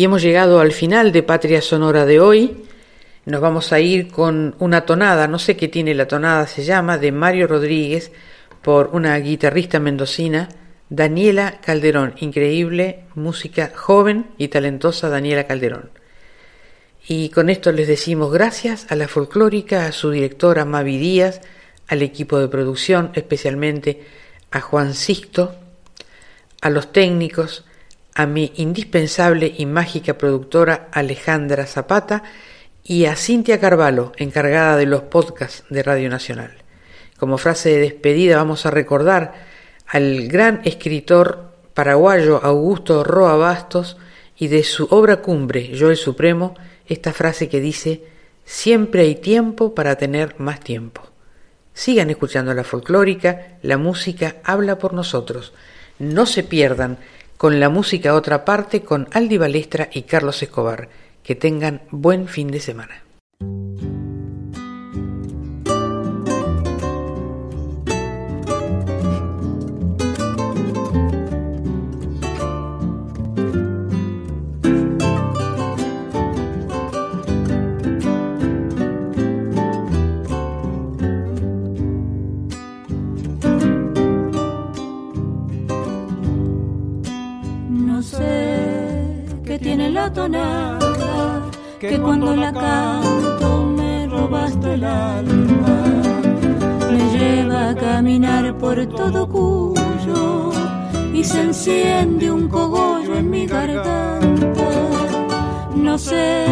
[0.00, 2.64] Y hemos llegado al final de Patria Sonora de hoy.
[3.26, 6.96] Nos vamos a ir con una tonada, no sé qué tiene la tonada, se llama,
[6.96, 8.10] de Mario Rodríguez
[8.62, 10.48] por una guitarrista mendocina,
[10.88, 12.14] Daniela Calderón.
[12.20, 15.90] Increíble música joven y talentosa Daniela Calderón.
[17.06, 21.42] Y con esto les decimos gracias a la folclórica, a su directora Mavi Díaz,
[21.88, 24.00] al equipo de producción, especialmente
[24.50, 25.56] a Juan Sixto,
[26.62, 27.66] a los técnicos,
[28.14, 32.22] a mi indispensable y mágica productora Alejandra Zapata
[32.82, 36.52] y a Cintia Carvalho, encargada de los podcasts de Radio Nacional.
[37.18, 39.34] Como frase de despedida vamos a recordar
[39.86, 43.96] al gran escritor paraguayo Augusto Roa Bastos
[44.36, 46.54] y de su obra cumbre, Yo el Supremo,
[46.86, 48.04] esta frase que dice,
[48.44, 51.02] siempre hay tiempo para tener más tiempo.
[51.74, 55.52] Sigan escuchando la folclórica, la música habla por nosotros.
[55.98, 56.98] No se pierdan
[57.40, 60.90] con la música otra parte con Aldi Balestra y Carlos Escobar.
[61.22, 63.02] Que tengan buen fin de semana.
[90.00, 93.48] La tonada, que cuando la canto
[93.78, 95.76] me robaste el alma.
[96.92, 100.52] Me lleva a caminar por todo Cuyo
[101.12, 104.68] y se enciende un cogollo en mi garganta.
[105.74, 106.46] No sé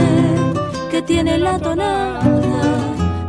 [0.90, 2.20] qué tiene la tonada,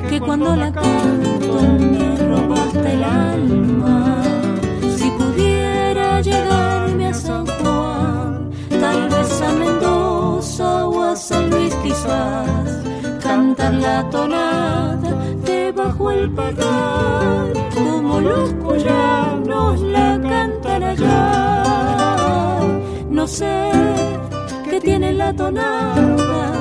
[0.09, 1.55] que cuando la canto
[1.93, 4.21] me robaste el alma.
[4.97, 6.58] Si pudiera llegarme
[10.59, 12.83] Mendoza o a San Luis quizás,
[13.23, 15.11] cantar la tonada
[15.45, 22.59] debajo el parral, como los cuyanos la cantan allá.
[23.09, 23.71] No sé
[24.69, 26.51] qué tiene la tonada,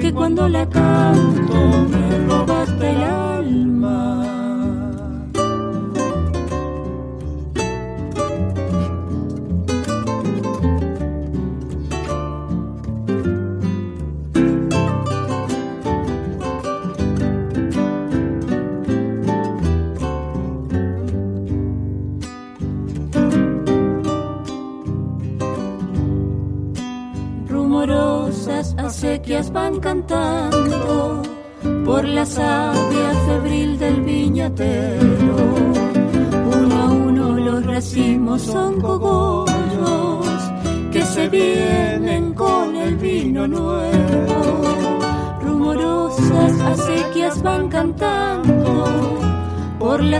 [0.00, 1.91] que cuando la canto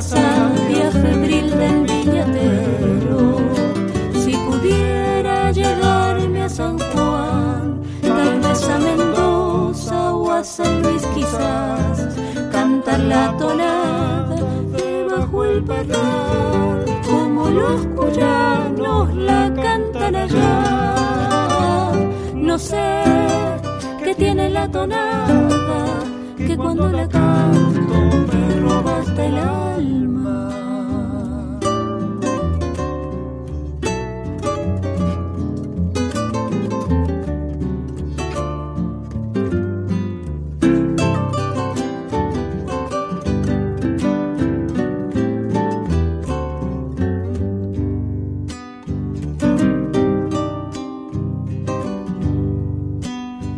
[0.02, 3.36] savia febril del viñatero.
[4.22, 12.16] Si pudiera llegarme a San Juan, tal vez a Mendoza o a San Luis quizás,
[12.50, 14.36] cantar la tonada
[14.76, 21.92] debajo el parral, como los cuyanos la cantan allá.
[22.34, 23.02] No sé
[24.04, 26.00] qué tiene la tonada,
[26.36, 27.71] que cuando la canto
[28.92, 30.48] robaste el alma.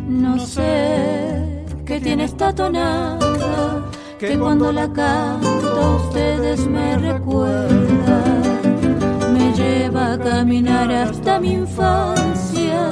[0.09, 3.04] No sé qué tiene esta tonada,
[4.65, 8.25] cuando la canto ustedes me recuerda.
[9.35, 12.91] Me lleva a caminar hasta mi infancia,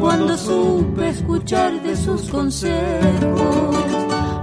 [0.00, 3.76] cuando supe escuchar de sus consejos.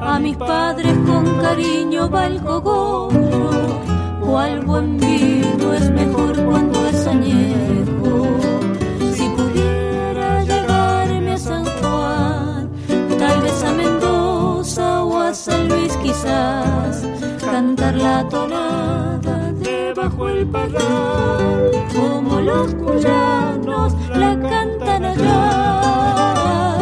[0.01, 3.49] A mis padres con cariño va el cogollo,
[4.21, 6.10] o al buen vino es mejor
[18.01, 26.77] la tonada debajo el parral, como los cuyanos la cantan allá.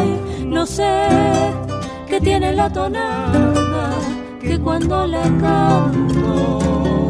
[0.46, 1.08] No sé
[2.08, 3.92] qué tiene la tonada,
[4.40, 7.09] que cuando la canto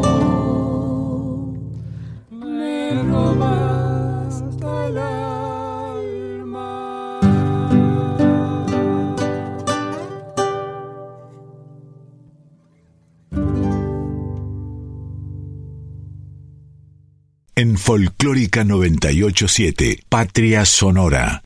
[17.61, 21.43] En Folclórica 987, Patria Sonora.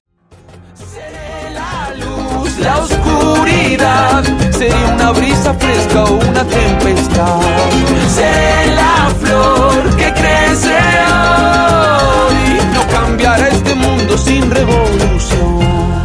[2.62, 7.42] la oscuridad sería una brisa fresca o una tempestad.
[8.16, 10.78] Seré la flor que crece
[11.12, 12.60] hoy.
[12.74, 16.05] No cambiará este mundo sin revolución.